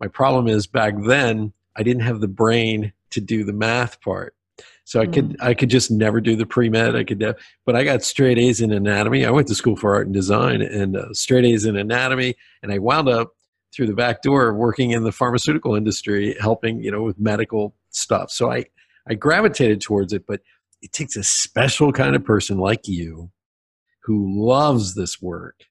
[0.00, 4.34] My problem is back then i didn't have the brain to do the math part.
[4.84, 5.36] So I could mm.
[5.40, 6.94] I could just never do the pre med.
[6.94, 9.24] I could, never, but I got straight A's in anatomy.
[9.24, 12.70] I went to school for art and design and uh, straight A's in anatomy, and
[12.70, 13.33] I wound up
[13.74, 18.30] through the back door working in the pharmaceutical industry, helping you know with medical stuff.
[18.30, 18.64] So I
[19.08, 20.40] I gravitated towards it, but
[20.82, 23.30] it takes a special kind of person like you
[24.04, 25.64] who loves this work.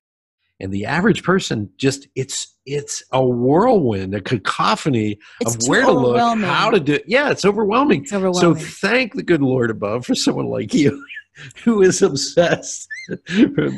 [0.60, 5.92] And the average person just it's it's a whirlwind a cacophony it's of where to
[5.92, 8.04] look how to do it yeah it's overwhelming.
[8.04, 8.63] it's overwhelming.
[8.63, 11.04] so thank the good lord above for someone like you
[11.66, 12.88] who is obsessed.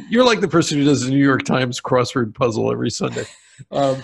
[0.10, 3.26] You're like the person who does the new york times crossword puzzle every sunday.
[3.72, 4.04] Um,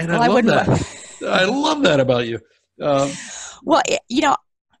[0.00, 2.40] and well, i love I that i love that about you
[2.80, 3.10] um,
[3.62, 4.36] well you know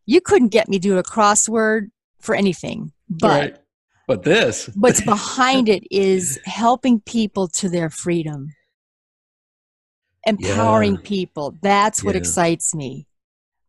[0.06, 3.56] you couldn't get me to do a crossword for anything but right
[4.06, 4.68] but this.
[4.74, 8.52] What's behind it is helping people to their freedom,
[10.26, 11.00] empowering yeah.
[11.04, 11.54] people.
[11.62, 12.18] That's what yeah.
[12.18, 13.06] excites me.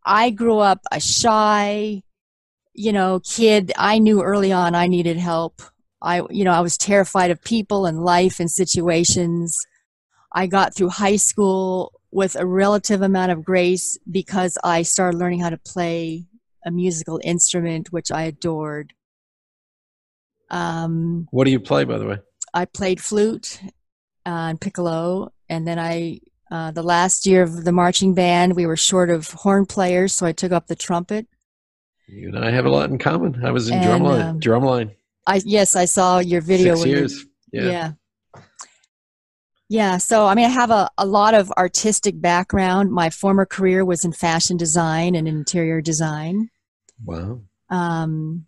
[0.03, 2.01] I grew up a shy,
[2.73, 3.71] you know, kid.
[3.77, 5.61] I knew early on I needed help
[6.01, 9.57] I, you know, I was terrified of people and life and situations.
[10.31, 15.39] I got through high school with a relative amount of grace because I started learning
[15.39, 16.25] how to play
[16.65, 18.93] a musical instrument, which I adored.
[20.49, 22.17] Um, what do you play, by the way?
[22.53, 23.61] I played flute
[24.25, 26.19] and piccolo, and then I,
[26.51, 30.25] uh, the last year of the marching band, we were short of horn players, so
[30.25, 31.27] I took up the trumpet.
[32.07, 33.43] You and I have a lot in common.
[33.45, 34.23] I was in and, drumline.
[34.25, 34.95] Um, drumline.
[35.25, 36.75] I yes, I saw your video.
[36.75, 37.21] Six years.
[37.21, 37.69] You, yeah.
[37.69, 37.91] yeah.
[39.71, 42.91] Yeah, so I mean, I have a, a lot of artistic background.
[42.91, 46.49] My former career was in fashion design and interior design.
[47.05, 47.39] Wow.
[47.69, 48.47] Um,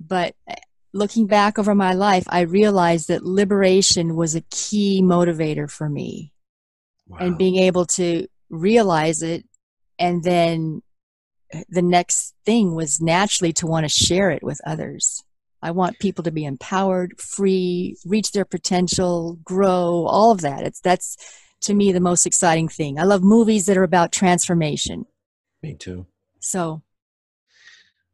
[0.00, 0.54] but eh,
[0.94, 6.32] looking back over my life, I realized that liberation was a key motivator for me.
[7.06, 7.18] Wow.
[7.20, 9.44] And being able to realize it
[9.98, 10.80] and then
[11.52, 15.22] eh, the next thing was naturally to want to share it with others.
[15.62, 20.64] I want people to be empowered, free, reach their potential, grow, all of that.
[20.64, 21.16] It's that's
[21.62, 22.98] to me the most exciting thing.
[22.98, 25.06] I love movies that are about transformation.
[25.62, 26.06] Me too.
[26.40, 26.82] So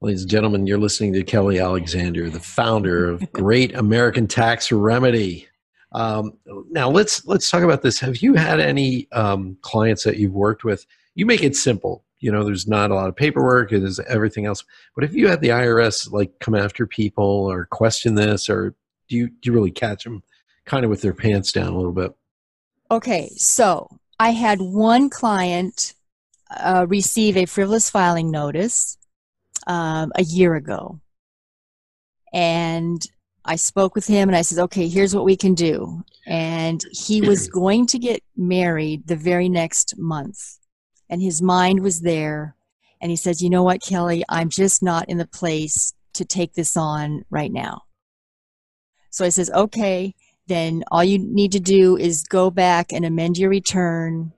[0.01, 5.49] Ladies and gentlemen, you're listening to Kelly Alexander, the founder of Great American Tax Remedy.
[5.91, 6.35] Um,
[6.71, 7.99] now let's let's talk about this.
[7.99, 10.87] Have you had any um, clients that you've worked with?
[11.17, 14.47] You make it simple you know there's not a lot of paperwork and there's everything
[14.47, 14.65] else.
[14.95, 18.75] But if you had the irs like come after people or question this or
[19.09, 20.23] do you do you really catch them
[20.65, 22.13] kind of with their pants down a little bit?
[22.91, 25.95] Okay so i had one client
[26.51, 28.97] uh, receive a frivolous filing notice
[29.67, 31.01] um, a year ago.
[32.33, 33.03] And
[33.45, 36.03] i spoke with him and i said okay here's what we can do.
[36.27, 40.59] And he was going to get married the very next month
[41.09, 42.55] and his mind was there.
[43.01, 46.55] And he says, You know what, Kelly, I'm just not in the place to take
[46.55, 47.83] this on right now.
[49.11, 50.15] So I says, Okay,
[50.47, 54.33] then all you need to do is go back and amend your return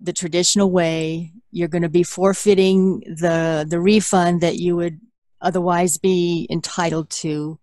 [0.00, 1.32] the traditional way.
[1.50, 5.00] You're going to be forfeiting the, the refund that you would
[5.40, 7.58] otherwise be entitled to.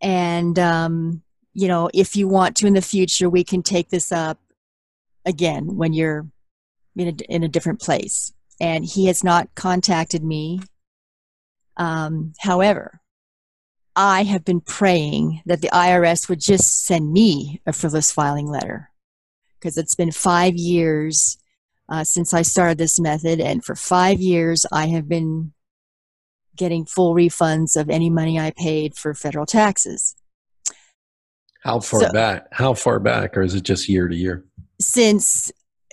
[0.00, 1.22] And, um,
[1.52, 4.38] you know, if you want to in the future, we can take this up
[5.26, 6.26] again when you're
[6.96, 8.32] in a, in a different place.
[8.60, 10.60] And he has not contacted me.
[11.76, 13.00] Um, however,
[13.96, 18.90] I have been praying that the IRS would just send me a frivolous filing letter
[19.58, 21.38] because it's been five years
[21.88, 25.52] uh, since I started this method, and for five years I have been
[26.56, 30.14] getting full refunds of any money I paid for federal taxes.
[31.62, 32.46] How far so, back?
[32.52, 34.44] How far back, or is it just year to year?
[34.80, 35.52] Since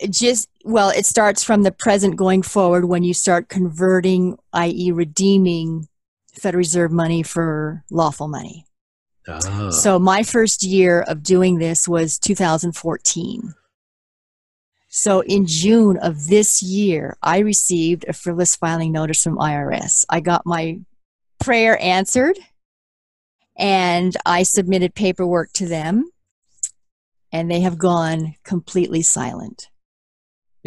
[0.10, 5.88] just well it starts from the present going forward when you start converting i.e redeeming
[6.34, 8.66] federal reserve money for lawful money.
[9.28, 9.70] Ah.
[9.72, 13.54] so my first year of doing this was 2014
[14.88, 20.20] so in june of this year i received a frivolous filing notice from irs i
[20.20, 20.80] got my
[21.40, 22.38] prayer answered
[23.58, 26.10] and i submitted paperwork to them
[27.34, 29.68] and they have gone completely silent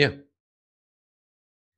[0.01, 0.13] yeah.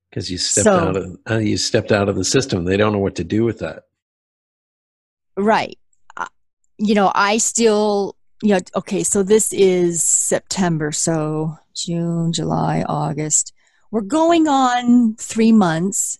[0.09, 2.65] Because you stepped so, out of uh, you stepped out of the system.
[2.65, 3.85] They don't know what to do with that.
[5.37, 5.77] Right.
[6.17, 6.27] Uh,
[6.79, 13.53] you know, I still you know, okay, so this is September, so June, July, August.
[13.91, 16.19] We're going on three months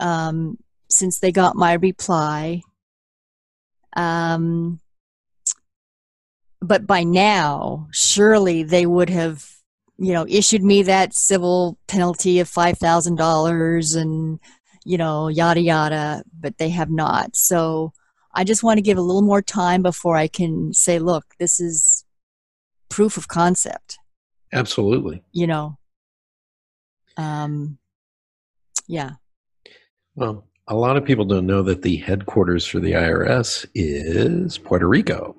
[0.00, 0.56] um,
[0.88, 2.62] since they got my reply.
[3.94, 4.80] Um,
[6.60, 9.61] but by now, surely they would have
[9.98, 14.40] you know, issued me that civil penalty of $5,000 and,
[14.84, 17.36] you know, yada, yada, but they have not.
[17.36, 17.92] So
[18.34, 21.60] I just want to give a little more time before I can say, look, this
[21.60, 22.04] is
[22.88, 23.98] proof of concept.
[24.52, 25.22] Absolutely.
[25.32, 25.78] You know,
[27.16, 27.78] um,
[28.86, 29.12] yeah.
[30.14, 34.88] Well, a lot of people don't know that the headquarters for the IRS is Puerto
[34.88, 35.36] Rico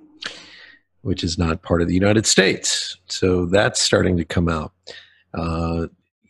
[1.04, 2.98] which is not part of the United States.
[3.08, 4.74] So that's starting to come out.
[5.34, 5.88] Uh,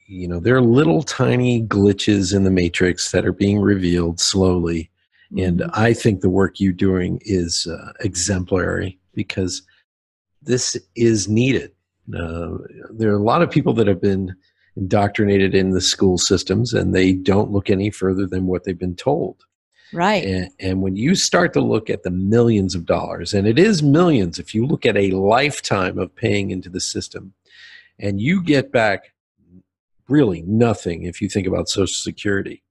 [0.08, 4.90] you know, there are little tiny glitches in the matrix that are being revealed slowly.
[5.38, 5.70] And mm-hmm.
[5.74, 9.62] I think the work you're doing is uh, exemplary because
[10.42, 11.72] this is needed.
[12.14, 12.58] Uh,
[12.92, 14.36] there are a lot of people that have been
[14.76, 18.96] indoctrinated in the school systems and they don't look any further than what they've been
[18.96, 19.44] told.
[19.94, 20.24] Right.
[20.26, 23.84] And, and, when you start to look at the millions of dollars, and it is
[23.84, 27.34] millions if you look at a lifetime of paying into the system,
[28.00, 29.14] and you get back
[30.10, 32.64] really nothing if you think about Social Security,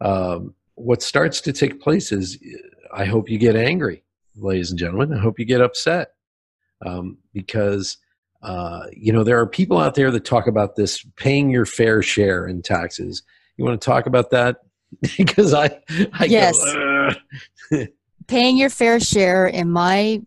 [0.00, 2.38] um, what starts to take place is
[2.92, 4.02] I hope you get angry.
[4.36, 5.12] ladies and gentlemen.
[5.12, 6.14] I hope you get upset
[6.84, 7.98] um, because
[8.42, 12.02] uh, you know there are people out there that talk about this paying your fair
[12.02, 13.22] share in taxes.
[13.56, 14.58] You want to talk about that?
[15.16, 15.80] because I,
[16.12, 16.58] I yes,
[18.26, 20.22] paying your fair share, in my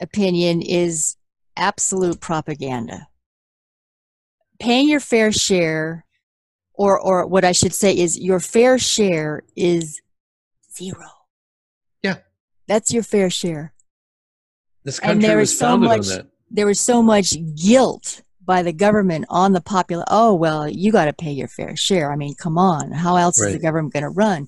[0.00, 1.16] opinion, is
[1.56, 3.08] absolute propaganda.
[4.58, 6.04] Paying your fair share,
[6.74, 10.00] or or what I should say is your fair share is
[10.74, 11.06] zero.
[12.02, 12.18] Yeah,
[12.66, 13.72] that's your fair share.
[14.84, 16.06] This country and there was so much,
[16.50, 20.04] There was so much guilt by the government on the popular.
[20.08, 22.12] Oh well, you got to pay your fair share.
[22.12, 23.48] I mean, come on, how else right.
[23.48, 24.46] is the government going to run?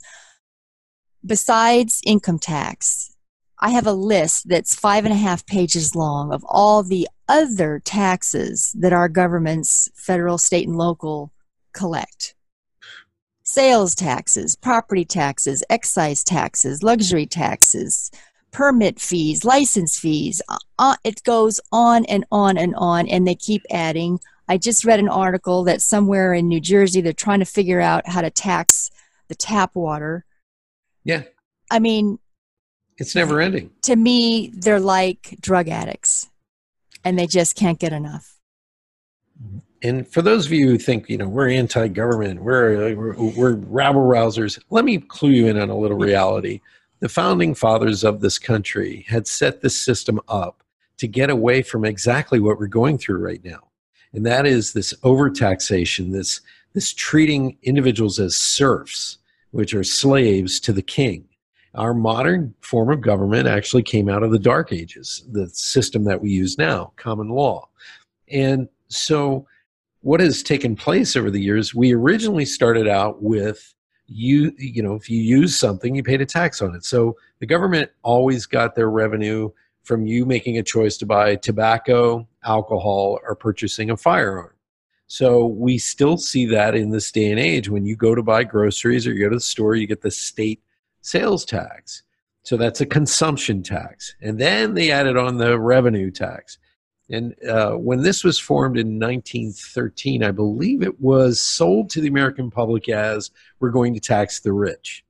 [1.26, 3.14] Besides income tax,
[3.60, 7.82] I have a list that's five and a half pages long of all the other
[7.84, 11.32] taxes that our governments, federal, state, and local,
[11.74, 12.34] collect
[13.48, 18.10] sales taxes, property taxes, excise taxes, luxury taxes,
[18.50, 20.42] permit fees, license fees.
[20.48, 24.20] Uh, uh, it goes on and on and on, and they keep adding.
[24.48, 28.08] I just read an article that somewhere in New Jersey they're trying to figure out
[28.08, 28.90] how to tax
[29.28, 30.24] the tap water.
[31.04, 31.24] Yeah.
[31.70, 32.18] I mean,
[32.96, 33.70] it's never ending.
[33.82, 36.28] To me, they're like drug addicts,
[37.04, 38.38] and they just can't get enough.
[39.82, 44.00] And for those of you who think, you know, we're anti-government, we're, we're, we're rabble
[44.00, 46.60] rousers, let me clue you in on a little reality.
[47.00, 50.62] The founding fathers of this country had set this system up
[50.98, 53.68] to get away from exactly what we're going through right now.
[54.12, 56.40] And that is this overtaxation, this,
[56.72, 59.18] this treating individuals as serfs,
[59.52, 61.28] which are slaves to the king.
[61.74, 66.20] Our modern form of government actually came out of the Dark Ages, the system that
[66.20, 67.68] we use now, common law.
[68.28, 69.46] And so
[70.00, 73.74] what has taken place over the years, we originally started out with
[74.08, 76.84] you you know if you use something you paid a tax on it.
[76.84, 79.50] So the government always got their revenue
[79.84, 84.52] from you making a choice to buy tobacco alcohol or purchasing a firearm.
[85.06, 87.68] So we still see that in this day and age.
[87.68, 90.10] When you go to buy groceries or you go to the store you get the
[90.10, 90.62] state
[91.02, 92.02] sales tax.
[92.42, 94.14] So that's a consumption tax.
[94.22, 96.58] And then they added on the revenue tax
[97.10, 102.08] and uh, when this was formed in 1913, I believe it was sold to the
[102.08, 103.30] American public as
[103.60, 105.04] we're going to tax the rich.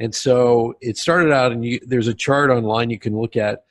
[0.00, 3.64] And so it started out, and you, there's a chart online you can look at.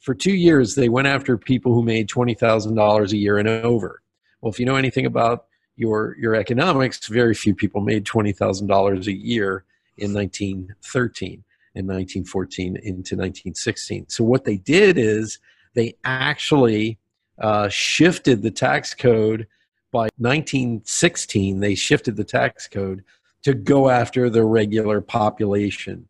[0.00, 4.02] For two years, they went after people who made $20,000 a year and over.
[4.40, 5.46] Well, if you know anything about
[5.76, 9.64] your, your economics, very few people made $20,000 a year
[9.96, 11.42] in 1913
[11.74, 14.10] and 1914 into 1916.
[14.10, 15.38] So what they did is
[15.74, 16.98] they actually
[17.38, 19.46] uh, shifted the tax code
[19.92, 21.60] by 1916.
[21.60, 23.04] They shifted the tax code
[23.42, 26.08] to go after the regular population.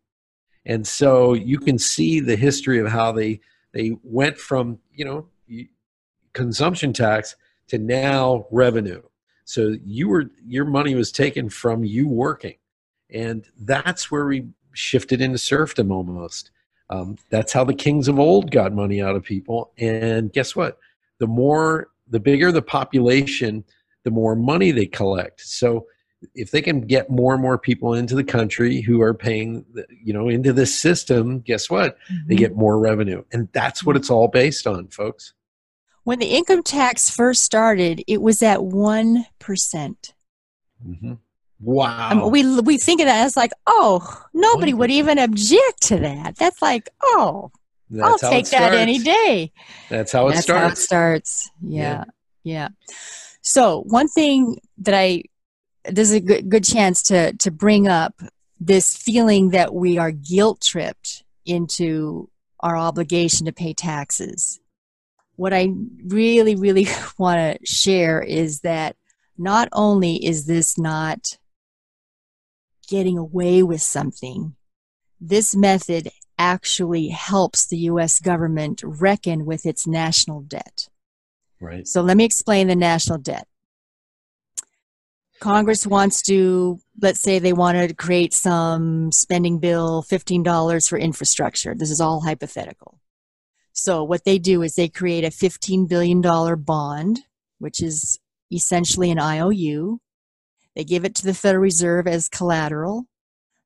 [0.65, 3.39] And so you can see the history of how they
[3.71, 5.27] they went from you know
[6.33, 7.35] consumption tax
[7.67, 9.01] to now revenue.
[9.43, 12.55] So you were your money was taken from you working,
[13.11, 16.51] and that's where we shifted into serfdom almost.
[16.89, 19.71] Um, that's how the kings of old got money out of people.
[19.77, 20.77] And guess what?
[21.19, 23.63] The more the bigger the population
[24.03, 25.41] the more money they collect.
[25.41, 25.87] So
[26.33, 30.13] if they can get more and more people into the country who are paying you
[30.13, 31.97] know into this system guess what?
[31.97, 32.27] Mm-hmm.
[32.27, 33.23] they get more revenue.
[33.31, 35.33] And that's what it's all based on folks.
[36.03, 39.25] When the income tax first started it was at 1%.
[40.85, 41.13] Mm hmm
[41.61, 42.09] wow.
[42.09, 44.77] I mean, we we think of that as like oh nobody 1%.
[44.77, 46.35] would even object to that.
[46.35, 47.51] That's like oh
[47.95, 49.51] that's I'll take that any day.
[49.89, 50.61] That's how it That's starts.
[50.61, 51.51] How it starts.
[51.61, 52.03] Yeah, yeah.
[52.43, 52.69] Yeah.
[53.41, 55.23] So one thing that I
[55.85, 58.21] there's a good, good chance to to bring up
[58.59, 62.29] this feeling that we are guilt tripped into
[62.61, 64.59] our obligation to pay taxes.
[65.35, 65.69] What I
[66.05, 66.87] really, really
[67.17, 68.95] want to share is that
[69.37, 71.37] not only is this not
[72.87, 74.55] getting away with something,
[75.19, 80.89] this method actually helps the US government reckon with its national debt.
[81.59, 81.87] Right.
[81.87, 83.47] So let me explain the national debt.
[85.39, 91.75] Congress wants to, let's say they want to create some spending bill, $15 for infrastructure.
[91.75, 92.99] This is all hypothetical.
[93.73, 97.21] So what they do is they create a $15 billion bond,
[97.59, 98.19] which is
[98.51, 99.99] essentially an IOU.
[100.75, 103.05] They give it to the Federal Reserve as collateral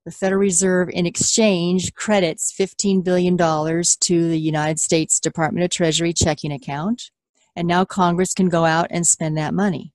[0.10, 6.14] the Federal Reserve, in exchange, credits $15 billion to the United States Department of Treasury
[6.14, 7.12] checking account,
[7.56, 9.94] and now Congress can go out and spend that money.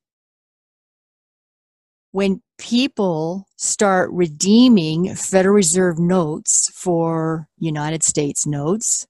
[2.13, 9.09] When people start redeeming Federal Reserve notes for United States notes,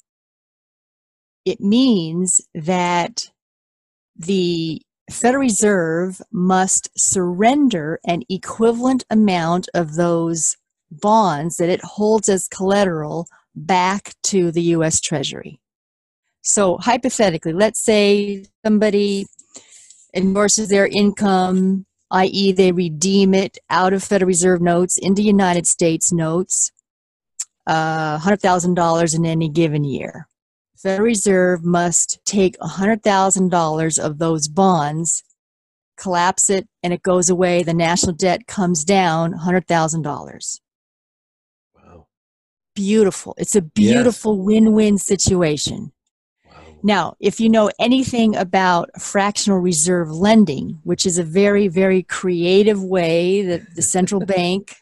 [1.45, 3.29] it means that
[4.17, 4.81] the
[5.11, 10.57] Federal Reserve must surrender an equivalent amount of those
[11.01, 15.61] bonds that it holds as collateral back to the US Treasury.
[16.43, 19.27] So, hypothetically, let's say somebody
[20.15, 26.13] endorses their income, i.e., they redeem it out of Federal Reserve notes into United States
[26.13, 26.71] notes,
[27.67, 30.29] uh, $100,000 in any given year.
[30.77, 35.25] Federal Reserve must take $100,000 of those bonds,
[35.97, 37.63] collapse it, and it goes away.
[37.63, 40.61] The national debt comes down $100,000.
[42.77, 42.83] Wow.
[42.83, 43.35] Beautiful.
[43.39, 44.45] It's a beautiful yes.
[44.45, 45.93] win win situation.
[46.83, 52.83] Now, if you know anything about fractional reserve lending, which is a very, very creative
[52.83, 54.77] way that the central bank,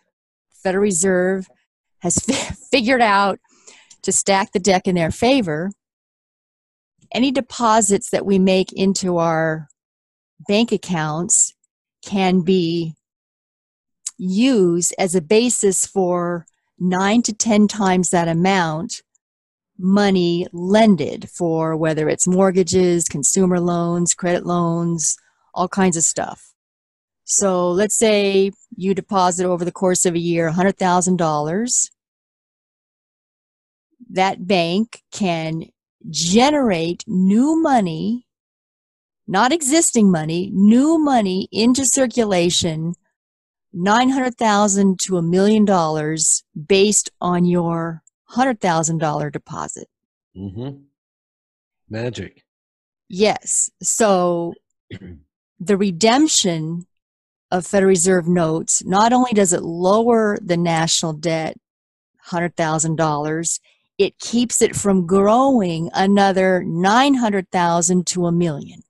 [0.65, 1.49] Federal Reserve,
[2.01, 3.39] has f- figured out
[4.03, 5.71] to stack the deck in their favor,
[7.15, 9.69] any deposits that we make into our
[10.49, 11.55] bank accounts
[12.05, 12.95] can be
[14.19, 16.47] used as a basis for
[16.83, 19.03] nine to ten times that amount
[19.79, 25.17] money lended for whether it's mortgages, consumer loans, credit loans,
[25.55, 26.53] all kinds of stuff.
[27.25, 31.91] So let's say you deposit over the course of a year $100,000.
[34.11, 35.65] That bank can
[36.11, 38.27] generate new money,
[39.27, 42.95] not existing money, new money into circulation,
[43.73, 48.03] 900,000 to a million dollars based on your
[48.33, 49.89] $100,000 deposit.
[50.37, 50.83] Mm-hmm.
[51.89, 52.43] Magic.
[53.09, 53.71] Yes.
[53.83, 54.55] So
[55.61, 56.87] the redemption
[57.51, 61.57] of Federal Reserve notes not only does it lower the national debt
[62.29, 63.61] $100,000,
[63.99, 68.83] it keeps it from growing another 900,000 to a million.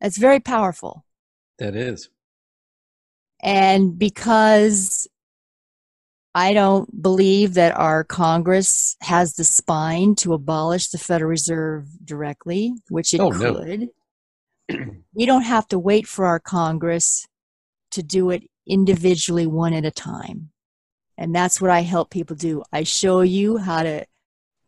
[0.00, 1.04] That's very powerful.
[1.58, 2.10] That is.
[3.40, 5.08] And because
[6.34, 12.74] I don't believe that our Congress has the spine to abolish the Federal Reserve directly,
[12.90, 13.88] which it oh, could.
[14.68, 14.86] No.
[15.14, 17.26] we don't have to wait for our Congress
[17.92, 20.50] to do it individually, one at a time.
[21.16, 22.62] And that's what I help people do.
[22.72, 24.06] I show you how to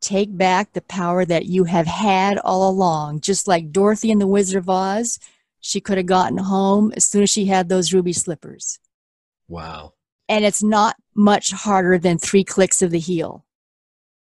[0.00, 3.20] take back the power that you have had all along.
[3.20, 5.18] Just like Dorothy in the Wizard of Oz,
[5.60, 8.78] she could have gotten home as soon as she had those ruby slippers.
[9.48, 9.94] Wow.
[10.28, 13.44] And it's not much harder than three clicks of the heel.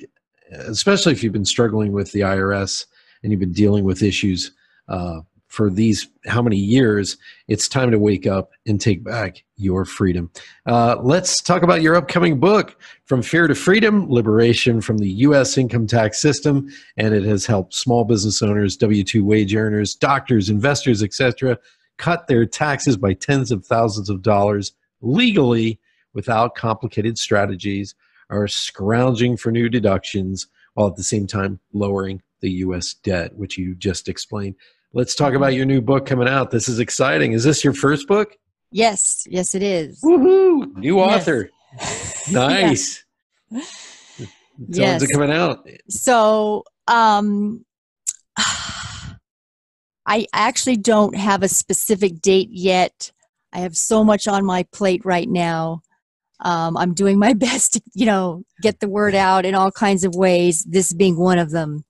[0.50, 2.86] especially if you've been struggling with the IRS
[3.22, 4.50] and you've been dealing with issues
[4.88, 7.16] uh, for these how many years
[7.48, 10.30] it's time to wake up and take back your freedom.
[10.66, 15.56] Uh, let's talk about your upcoming book from fear to freedom liberation from the u.s
[15.56, 16.68] income tax system.
[16.98, 21.58] And it has helped small business owners w2 wage earners doctors investors etc
[21.96, 25.80] cut their taxes by tens of thousands of dollars legally
[26.12, 27.94] without complicated strategies
[28.30, 33.56] or scrounging for new deductions while at the same time lowering the u.s debt which
[33.56, 34.54] you just explained
[34.94, 36.50] Let's talk about your new book coming out.
[36.50, 37.32] This is exciting.
[37.32, 38.34] Is this your first book?
[38.70, 40.00] Yes, yes, it is.
[40.02, 40.76] Woohoo!
[40.76, 41.50] New author.
[41.80, 42.32] Yes.
[42.32, 43.04] nice.
[43.50, 43.60] yeah.
[44.68, 45.02] Yes.
[45.02, 45.68] it coming out?
[45.88, 47.64] So, um,
[48.36, 53.12] I actually don't have a specific date yet.
[53.52, 55.82] I have so much on my plate right now.
[56.40, 60.04] Um, I'm doing my best to, you know, get the word out in all kinds
[60.04, 60.64] of ways.
[60.64, 61.84] This being one of them.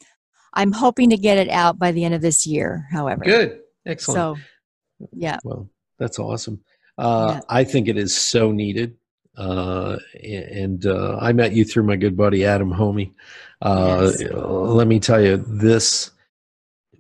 [0.55, 3.25] I'm hoping to get it out by the end of this year, however.
[3.25, 3.61] Good.
[3.87, 4.39] Excellent.
[4.39, 5.39] So, yeah.
[5.45, 5.69] Well,
[5.99, 6.61] that's awesome.
[6.97, 7.41] Uh, yeah.
[7.49, 8.97] I think it is so needed.
[9.37, 13.13] Uh, and uh, I met you through my good buddy Adam Hommey.
[13.63, 14.33] Uh, yes.
[14.33, 16.11] Let me tell you, this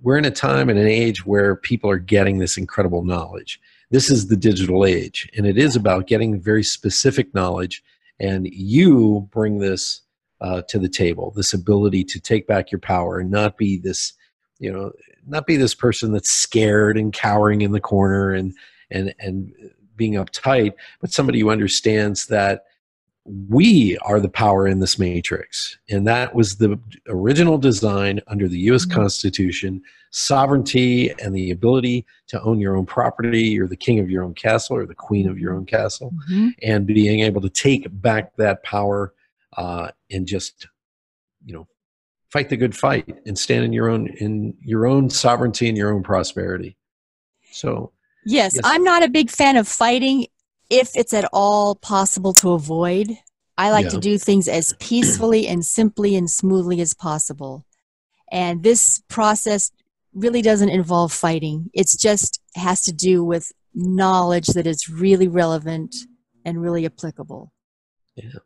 [0.02, 3.60] we're in a time and an age where people are getting this incredible knowledge.
[3.90, 7.82] This is the digital age, and it is about getting very specific knowledge.
[8.20, 10.02] And you bring this
[10.40, 14.12] uh, to the table this ability to take back your power and not be this
[14.58, 14.92] you know
[15.26, 18.54] not be this person that's scared and cowering in the corner and
[18.90, 19.52] and and
[19.96, 22.64] being uptight but somebody who understands that
[23.48, 25.78] we are the power in this matrix.
[25.90, 26.78] And that was the
[27.08, 29.00] original design under the US mm-hmm.
[29.00, 33.42] Constitution sovereignty and the ability to own your own property.
[33.42, 36.12] You're the king of your own castle or the queen of your own castle.
[36.30, 36.48] Mm-hmm.
[36.62, 39.12] And being able to take back that power
[39.56, 40.66] uh, and just,
[41.44, 41.66] you know,
[42.30, 45.92] fight the good fight and stand in your own in your own sovereignty and your
[45.92, 46.76] own prosperity.
[47.52, 47.92] So
[48.24, 48.62] yes, yes.
[48.64, 50.26] I'm not a big fan of fighting
[50.70, 53.08] if it's at all possible to avoid.
[53.56, 53.90] I like yeah.
[53.90, 57.64] to do things as peacefully and simply and smoothly as possible.
[58.30, 59.72] And this process
[60.14, 61.70] really doesn't involve fighting.
[61.72, 65.94] It's just has to do with knowledge that is really relevant
[66.44, 67.52] and really applicable.
[68.16, 68.40] Yeah.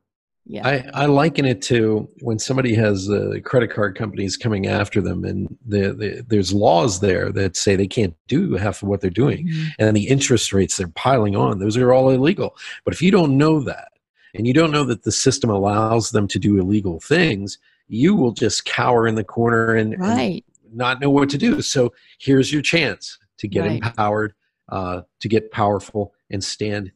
[0.44, 0.66] Yeah.
[0.66, 5.24] I, I liken it to when somebody has uh, credit card companies coming after them,
[5.24, 9.10] and the, the, there's laws there that say they can't do half of what they're
[9.10, 9.68] doing, mm-hmm.
[9.78, 12.56] and the interest rates they're piling on, those are all illegal.
[12.84, 13.92] But if you don't know that,
[14.34, 18.32] and you don't know that the system allows them to do illegal things, you will
[18.32, 20.44] just cower in the corner and, right.
[20.64, 21.62] and not know what to do.
[21.62, 23.82] So here's your chance to get right.
[23.82, 24.34] empowered,
[24.70, 26.90] uh, to get powerful, and stand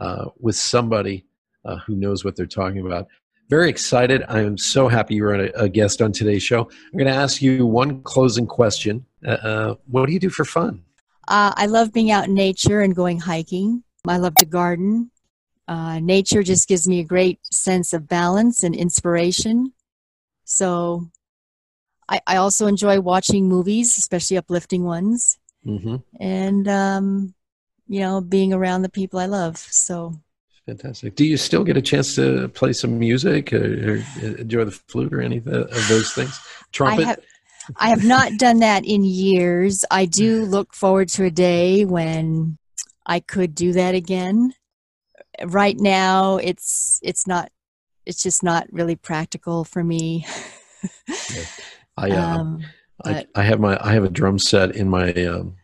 [0.00, 1.24] uh, with somebody
[1.64, 3.08] uh, who knows what they're talking about.
[3.50, 4.24] Very excited.
[4.28, 6.62] I am so happy you're a, a guest on today's show.
[6.62, 9.04] I'm going to ask you one closing question.
[9.26, 10.82] Uh, uh, what do you do for fun?
[11.28, 13.84] Uh, I love being out in nature and going hiking.
[14.08, 15.10] I love to garden.
[15.68, 19.72] Uh, nature just gives me a great sense of balance and inspiration.
[20.44, 21.10] So
[22.08, 25.38] I, I also enjoy watching movies, especially uplifting ones.
[25.66, 25.96] Mm-hmm.
[26.20, 27.34] And, um,
[27.86, 29.56] you know, being around the people I love.
[29.58, 30.14] So
[30.66, 31.16] Fantastic.
[31.16, 33.56] Do you still get a chance to play some music or,
[33.94, 36.38] or enjoy the flute or any of those things?
[36.70, 37.04] Trumpet?
[37.04, 37.20] I have,
[37.76, 39.84] I have not done that in years.
[39.90, 42.58] I do look forward to a day when
[43.04, 44.54] I could do that again.
[45.44, 47.50] Right now, it's it's not.
[48.04, 50.26] It's just not really practical for me.
[51.08, 51.44] yeah.
[51.96, 52.64] I, uh, um,
[53.04, 55.56] I, I have my I have a drum set in my um,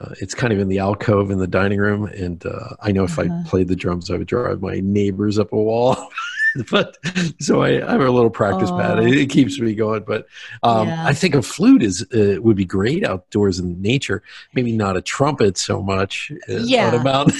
[0.00, 3.04] uh, it's kind of in the alcove in the dining room, and uh, I know
[3.04, 3.32] if uh-huh.
[3.32, 6.10] I played the drums, I would drive my neighbors up a wall.
[6.70, 6.96] but
[7.40, 8.78] so I, I, have a little practice oh.
[8.78, 8.98] pad.
[9.00, 10.04] It, it, keeps me going.
[10.06, 10.26] But
[10.62, 11.06] um, yeah.
[11.06, 14.22] I think a flute is uh, would be great outdoors in nature.
[14.54, 16.32] Maybe not a trumpet so much.
[16.48, 16.94] Uh, yeah.
[16.94, 17.32] About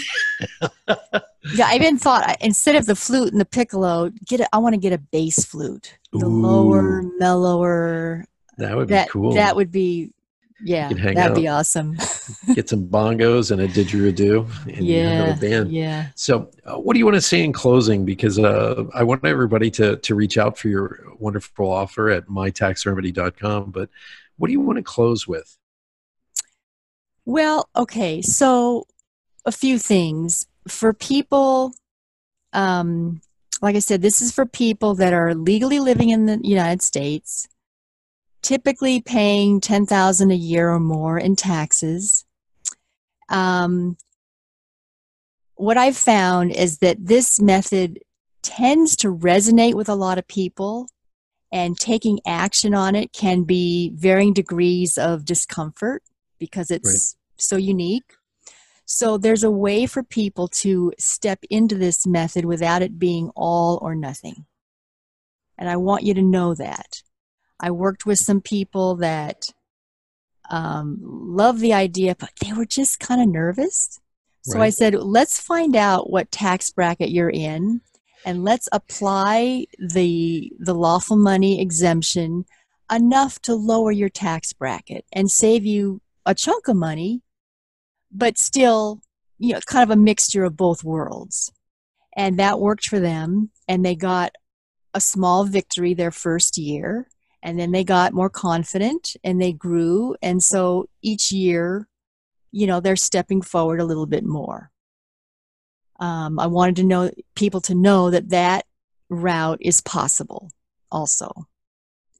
[1.54, 4.74] yeah, I even thought instead of the flute and the piccolo, get a, I want
[4.74, 6.42] to get a bass flute, the Ooh.
[6.42, 8.24] lower, mellower.
[8.58, 9.34] That would be that, cool.
[9.34, 10.12] That would be
[10.62, 11.96] yeah, that'd out, be awesome.
[12.54, 15.70] get some bongos and a didgeridoo, and yeah, have a band.
[15.70, 16.08] Yeah.
[16.14, 18.04] So, uh, what do you want to say in closing?
[18.04, 23.70] Because uh, I want everybody to to reach out for your wonderful offer at mytaxremedy.com.
[23.70, 23.90] But
[24.38, 25.58] what do you want to close with?
[27.26, 28.86] Well, okay, so
[29.44, 31.74] a few things for people.
[32.52, 33.20] Um,
[33.60, 37.48] like I said, this is for people that are legally living in the United States
[38.46, 42.24] typically paying 10000 a year or more in taxes.
[43.28, 43.96] Um,
[45.56, 47.98] what I've found is that this method
[48.42, 50.88] tends to resonate with a lot of people,
[51.50, 56.04] and taking action on it can be varying degrees of discomfort
[56.38, 57.42] because it's right.
[57.42, 58.12] so unique.
[58.84, 63.80] So, there's a way for people to step into this method without it being all
[63.82, 64.46] or nothing.
[65.58, 67.02] And I want you to know that.
[67.60, 69.46] I worked with some people that
[70.50, 74.00] um, love the idea, but they were just kind of nervous.
[74.42, 74.66] So right.
[74.66, 77.80] I said, let's find out what tax bracket you're in,
[78.24, 82.44] and let's apply the the lawful money exemption
[82.92, 87.22] enough to lower your tax bracket and save you a chunk of money,
[88.12, 89.00] but still,
[89.38, 91.50] you know, kind of a mixture of both worlds.
[92.16, 94.36] And that worked for them, and they got
[94.94, 97.08] a small victory their first year
[97.42, 100.16] and then they got more confident and they grew.
[100.22, 101.88] And so each year
[102.56, 104.70] you know they're stepping forward a little bit more.
[106.00, 108.64] Um, i wanted to know people to know that that
[109.10, 110.50] route is possible
[110.90, 111.30] also.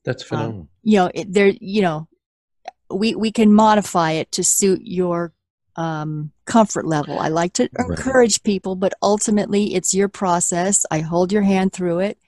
[0.05, 0.61] That's um, phenomenal.
[0.61, 2.07] um, you know it, there you know
[2.91, 5.33] we we can modify it to suit your
[5.77, 7.19] um, comfort level.
[7.19, 7.89] I like to right.
[7.89, 10.85] encourage people but ultimately it's your process.
[10.91, 12.19] I hold your hand through it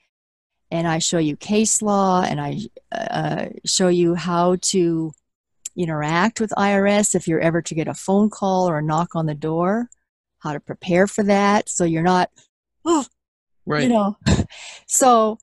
[0.71, 2.59] and I show you case law and I
[2.93, 5.13] uh, show you how to
[5.77, 9.27] interact with IRS if you're ever to get a phone call or a knock on
[9.27, 9.89] the door,
[10.41, 12.31] how to prepare for that so you're not,
[12.85, 13.07] oh,
[13.65, 13.85] right.
[13.85, 14.17] you know.
[14.87, 15.39] so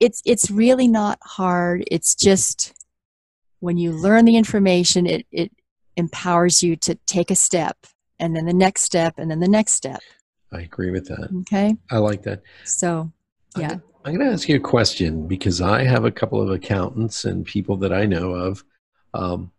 [0.00, 1.84] it's it's really not hard.
[1.90, 2.74] It's just
[3.60, 5.50] when you learn the information, it it
[5.96, 7.76] empowers you to take a step
[8.18, 10.00] and then the next step and then the next step.
[10.52, 11.30] I agree with that.
[11.40, 11.76] Okay.
[11.90, 12.42] I like that.
[12.64, 13.12] So,
[13.56, 13.78] yeah.
[14.04, 17.46] I'm going to ask you a question because I have a couple of accountants and
[17.46, 18.62] people that I know of.
[19.14, 19.50] Um,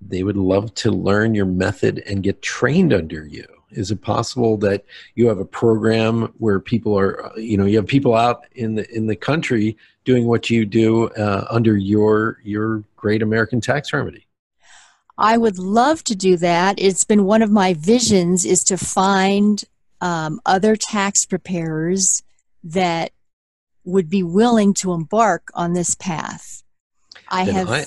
[0.00, 3.46] they would love to learn your method and get trained under you.
[3.70, 4.84] Is it possible that
[5.14, 8.92] you have a program where people are, you know, you have people out in the
[8.94, 14.26] in the country doing what you do uh, under your your great American tax remedy?
[15.16, 16.74] I would love to do that.
[16.78, 19.64] It's been one of my visions is to find
[20.00, 22.22] um, other tax preparers
[22.64, 23.12] that
[23.84, 26.62] would be willing to embark on this path.
[27.28, 27.86] I Then have, I-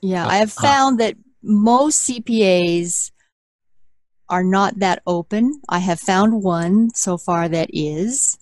[0.00, 0.62] yeah, uh, I have uh.
[0.62, 3.10] found that most CPAs
[4.28, 5.60] are not that open.
[5.68, 8.38] I have found one so far that is.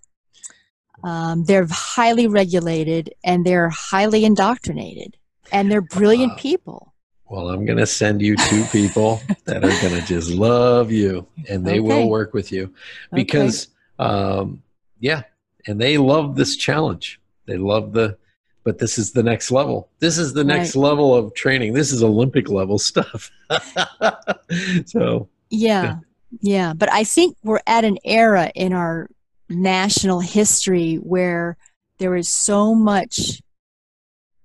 [1.04, 5.16] Um, they're highly regulated and they're highly indoctrinated,
[5.50, 6.38] and they're brilliant Wow.
[6.38, 6.94] people.
[7.28, 11.26] Well, I'm going to send you two people that are going to just love you
[11.48, 12.72] and they will work with you
[13.12, 14.62] because, um,
[15.00, 15.22] yeah,
[15.66, 17.20] and they love this challenge.
[17.46, 18.16] They love the,
[18.64, 19.90] but this is the next level.
[19.98, 21.72] This is the next level of training.
[21.72, 23.30] This is Olympic level stuff.
[24.86, 25.96] so, Yeah,
[26.40, 26.72] yeah.
[26.74, 29.08] But I think we're at an era in our
[29.48, 31.56] national history where
[31.98, 33.40] there is so much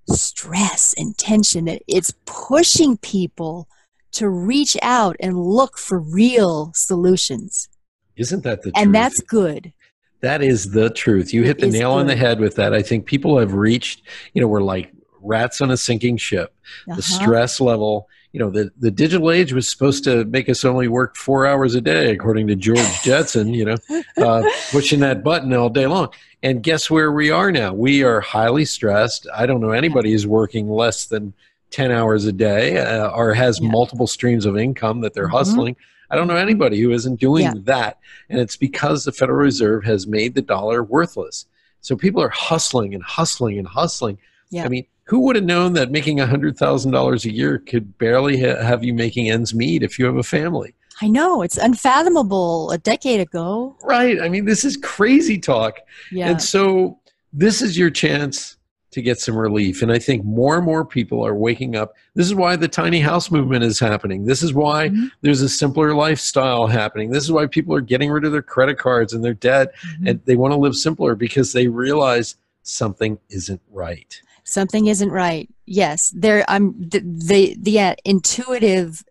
[0.10, 3.68] stress and tension that it's pushing people
[4.14, 7.70] to reach out and look for real solutions.
[8.16, 8.94] isn't that the And truth?
[8.94, 9.74] that's good.
[10.22, 11.34] That is the truth.
[11.34, 12.74] You hit the nail on the head with that.
[12.74, 14.02] I think people have reached,
[14.34, 14.92] you know, we're like
[15.22, 16.54] rats on a sinking ship.
[16.88, 17.02] The Uh-huh.
[17.02, 21.16] stress level, you know, the, the digital age was supposed to make us only work
[21.16, 23.78] four hours a day, according to George Jetson, you know,
[24.18, 26.10] uh, pushing that button all day long.
[26.44, 27.74] And guess where we are now?
[27.74, 29.28] We are highly stressed.
[29.36, 31.34] I don't know anybody who's working less than
[31.72, 33.70] 10 hours a day uh, or has Yeah.
[33.70, 35.32] multiple streams of income that they're Mhm.
[35.32, 35.76] hustling.
[36.10, 37.54] I don't know anybody who isn't doing Yeah.
[37.64, 38.00] that.
[38.30, 41.46] And it's because the Federal Reserve has made the dollar worthless.
[41.82, 44.18] So people are hustling and hustling and hustling.
[44.50, 44.66] Yeah.
[44.66, 48.84] I mean, who would have known that making $100,000 a year could barely ha- have
[48.84, 50.74] you making ends meet if you have a family?
[51.02, 53.76] I know it's unfathomable a decade ago.
[53.84, 54.20] Right.
[54.22, 55.80] I mean, this is crazy talk.
[56.12, 56.30] Yeah.
[56.30, 57.00] And so
[57.32, 58.57] this is your chance
[58.98, 59.82] to get some relief.
[59.84, 61.94] And I think more and more people are waking up.
[62.16, 64.26] This is why the tiny house movement is happening.
[64.26, 65.12] This is why Mhm.
[65.22, 67.12] there's a simpler lifestyle happening.
[67.12, 70.10] This is why people are getting rid of their credit cards and their debt Mhm.
[70.10, 74.22] and they want to live simpler because they realize something isn't right.
[74.50, 79.04] something isn't right yes there i'm the the, the uh, intuitive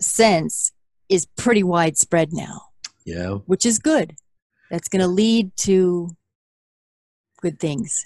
[0.00, 0.70] sense
[1.08, 2.62] is pretty widespread now
[3.04, 3.38] Yeah.
[3.46, 4.14] which is good
[4.70, 6.10] that's going to lead to
[7.42, 8.04] good things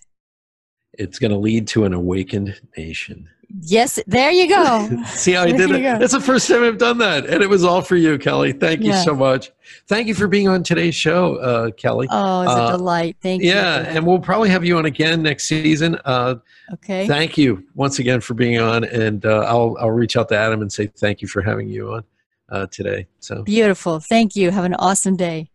[0.99, 3.29] It's going to lead to an awakened nation.
[3.61, 5.83] yes there you go See how I did it?
[5.83, 5.99] go.
[5.99, 7.27] That's the first time I've done that.
[7.27, 8.53] And it was all for you, Kelly.
[8.53, 9.03] Thank you Yeah.
[9.05, 9.51] so much.
[9.89, 12.07] Thank you for being on today's show, uh, Kelly.
[12.11, 15.23] oh it's Uh, a delight thank you yeah, and we'll probably have you on again
[15.23, 15.99] next season.
[16.05, 16.37] Uh,
[16.75, 20.37] okay thank you once again for being on, and uh, I'll I'll reach out to
[20.37, 22.05] Adam and say thank you for having you on
[22.51, 23.07] uh, today.
[23.21, 25.49] So beautiful thank you have an awesome day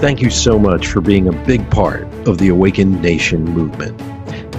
[0.00, 3.98] Thank you so much for being a big part of the Awakened Nation movement.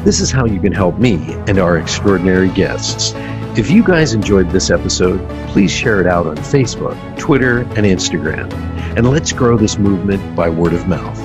[0.03, 1.15] This is how you can help me
[1.47, 3.13] and our extraordinary guests.
[3.57, 8.51] If you guys enjoyed this episode, please share it out on Facebook, Twitter, and Instagram.
[8.97, 11.19] And let's grow this movement by word of mouth.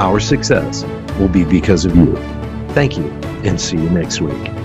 [0.00, 0.84] Our success
[1.18, 2.16] will be because of you.
[2.70, 3.04] Thank you,
[3.44, 4.57] and see you next week.